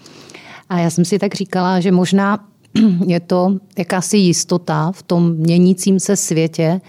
[0.69, 2.39] A já jsem si tak říkala, že možná
[3.07, 6.81] je to jakási jistota v tom měnícím se světě,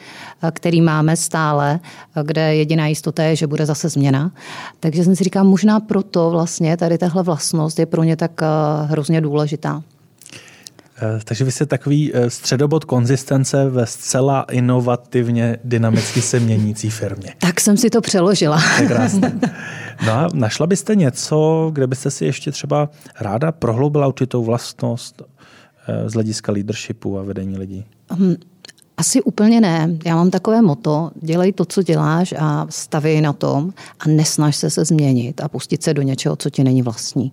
[0.42, 1.80] eh, který máme stále,
[2.16, 4.32] eh, kde jediná jistota je, že bude zase změna.
[4.80, 8.46] Takže jsem si říkala, možná proto vlastně tady tahle vlastnost je pro ně tak eh,
[8.86, 9.82] hrozně důležitá.
[11.24, 17.34] Takže vy jste takový středobod konzistence ve zcela inovativně dynamicky se měnící firmě.
[17.38, 18.62] Tak jsem si to přeložila.
[18.76, 19.40] To je krásné.
[20.06, 22.88] No a našla byste něco, kde byste si ještě třeba
[23.20, 25.22] ráda prohloubila určitou vlastnost
[26.06, 27.84] z hlediska leadershipu a vedení lidí?
[28.96, 29.90] Asi úplně ne.
[30.04, 34.70] Já mám takové moto, dělej to, co děláš a stavěj na tom a nesnaž se
[34.70, 37.32] se změnit a pustit se do něčeho, co ti není vlastní.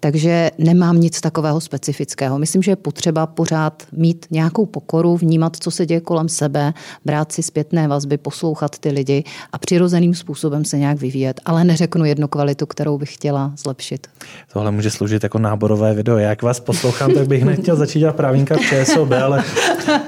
[0.00, 2.38] Takže nemám nic takového specifického.
[2.38, 6.74] Myslím, že je potřeba pořád mít nějakou pokoru, vnímat, co se děje kolem sebe,
[7.04, 11.40] brát si zpětné vazby, poslouchat ty lidi a přirozeným způsobem se nějak vyvíjet.
[11.44, 14.06] Ale neřeknu jednu kvalitu, kterou bych chtěla zlepšit.
[14.52, 16.18] Tohle může sloužit jako náborové video.
[16.18, 19.44] Jak vás poslouchám, tak bych nechtěl začít dělat právníka v ČSOB, ale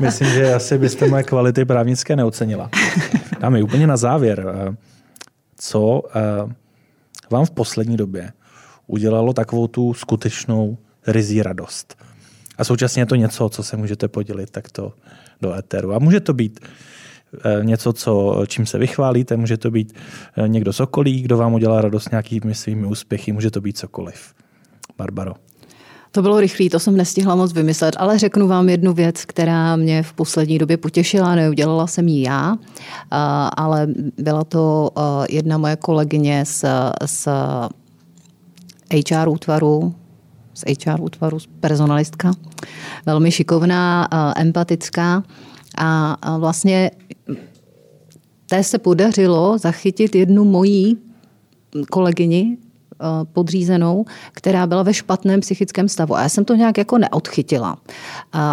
[0.00, 2.70] myslím, že asi byste moje kvality právnické neocenila.
[3.40, 4.46] Dáme úplně na závěr.
[4.48, 4.76] Eh,
[5.56, 6.54] co eh,
[7.30, 8.32] vám v poslední době
[8.86, 11.96] udělalo takovou tu skutečnou rizí radost?
[12.58, 14.92] A současně je to něco, co se můžete podělit takto
[15.40, 15.94] do éteru.
[15.94, 19.94] A může to být eh, něco, co, čím se vychválíte, může to být
[20.46, 24.34] někdo z okolí, kdo vám udělá radost nějakými svými úspěchy, může to být cokoliv.
[24.98, 25.34] Barbaro.
[26.12, 30.02] To bylo rychlé, to jsem nestihla moc vymyslet, ale řeknu vám jednu věc, která mě
[30.02, 32.56] v poslední době potěšila, neudělala jsem ji já,
[33.56, 33.86] ale
[34.18, 34.90] byla to
[35.30, 36.64] jedna moje kolegyně z,
[37.06, 37.28] z
[38.94, 39.94] HR útvaru,
[40.54, 42.32] z HR útvaru, personalistka,
[43.06, 45.22] velmi šikovná, empatická
[45.78, 46.90] a vlastně
[48.46, 50.98] té se podařilo zachytit jednu mojí
[51.90, 52.71] kolegyni, Eh,
[53.32, 56.16] podřízenou, která byla ve špatném psychickém stavu.
[56.16, 57.76] A já jsem to nějak jako neodchytila.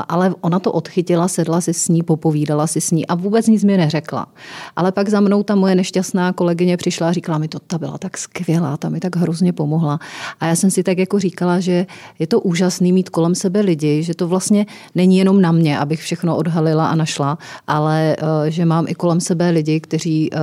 [0.08, 3.64] Ale ona to odchytila, sedla si s ní, popovídala si s ní a vůbec nic
[3.64, 4.28] mi neřekla.
[4.76, 7.98] Ale pak za mnou ta moje nešťastná kolegyně přišla a říkala mi, to ta byla
[7.98, 10.00] tak skvělá, ta mi tak hrozně pomohla.
[10.40, 11.86] A já jsem si tak jako říkala, že
[12.20, 16.02] je to úžasný mít kolem sebe lidi, že to vlastně není jenom na mě, abych
[16.02, 17.38] všechno odhalila a našla,
[17.68, 20.38] ale eh, že mám i kolem sebe lidi, kteří eh,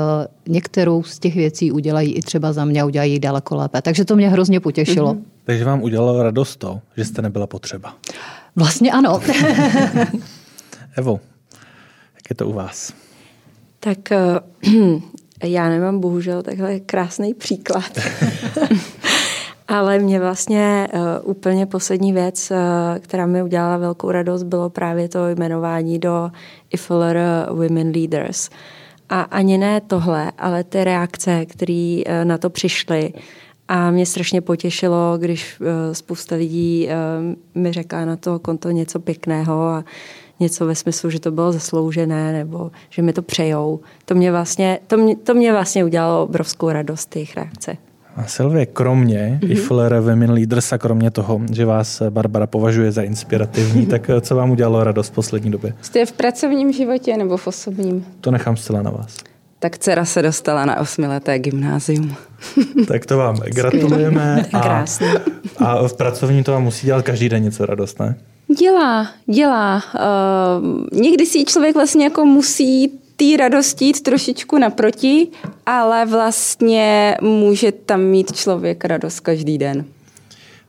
[0.48, 3.82] některou z těch věcí udělají i třeba za mě udělají daleko lépe.
[3.82, 5.14] Takže to mě hrozně potěšilo.
[5.14, 5.22] Mm-hmm.
[5.44, 7.94] Takže vám udělalo radost to, že jste nebyla potřeba.
[8.57, 9.20] Vlastně ano.
[10.97, 11.20] Evo,
[12.14, 12.92] jak je to u vás?
[13.80, 14.40] Tak eh,
[15.44, 17.99] já nemám bohužel takhle krásný příklad.
[19.68, 22.57] Ale mě vlastně uh, úplně poslední věc, uh,
[22.99, 26.30] která mi udělala velkou radost, bylo právě to jmenování do
[26.70, 27.16] IFLR
[27.51, 28.51] Women Leaders.
[29.09, 33.12] A ani ne tohle, ale ty reakce, které uh, na to přišly,
[33.69, 36.95] a mě strašně potěšilo, když eh, spousta lidí eh,
[37.55, 39.85] mi řekla na to konto něco pěkného a
[40.41, 43.81] něco ve smyslu, že to bylo zasloužené nebo že mi to přejou.
[44.05, 47.77] To mě vlastně, to mě, to mě vlastně udělalo obrovskou radost, jejich reakce.
[48.17, 49.51] A Silvě, kromě mm-hmm.
[49.51, 54.37] IFLR Women Leaders a kromě toho, že vás Barbara považuje za inspirativní, tak eh, co
[54.37, 55.75] vám udělalo radost v poslední době?
[55.83, 58.07] Jste v pracovním životě nebo v osobním?
[58.21, 59.17] To nechám zcela na vás.
[59.59, 62.14] Tak dcera se dostala na osmileté gymnázium.
[62.88, 64.46] Tak to vám gratulujeme.
[64.52, 64.84] A,
[65.59, 68.16] a v pracovní to vám musí dělat každý den něco radost, ne?
[68.59, 69.82] Dělá, dělá.
[69.94, 75.28] Uh, někdy si člověk vlastně jako musí té radosti jít trošičku naproti,
[75.66, 79.84] ale vlastně může tam mít člověk radost každý den.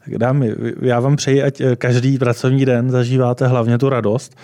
[0.05, 4.35] Tak dámy, já vám přeji, ať každý pracovní den zažíváte hlavně tu radost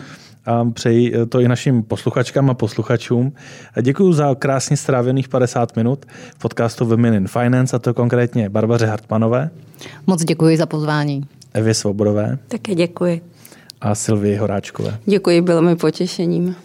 [0.46, 3.34] a přeji to i našim posluchačkám a posluchačům.
[3.76, 8.50] A děkuji za krásně strávených 50 minut v podcastu Women in Finance, a to konkrétně
[8.50, 9.50] Barbaře Hartmanové.
[10.08, 11.26] Moc děkuji za pozvání.
[11.54, 12.38] Evě Svobodové.
[12.48, 13.22] Také děkuji.
[13.82, 14.98] A Silvii Horáčkové.
[15.06, 16.56] Děkuji, bylo mi potěšením.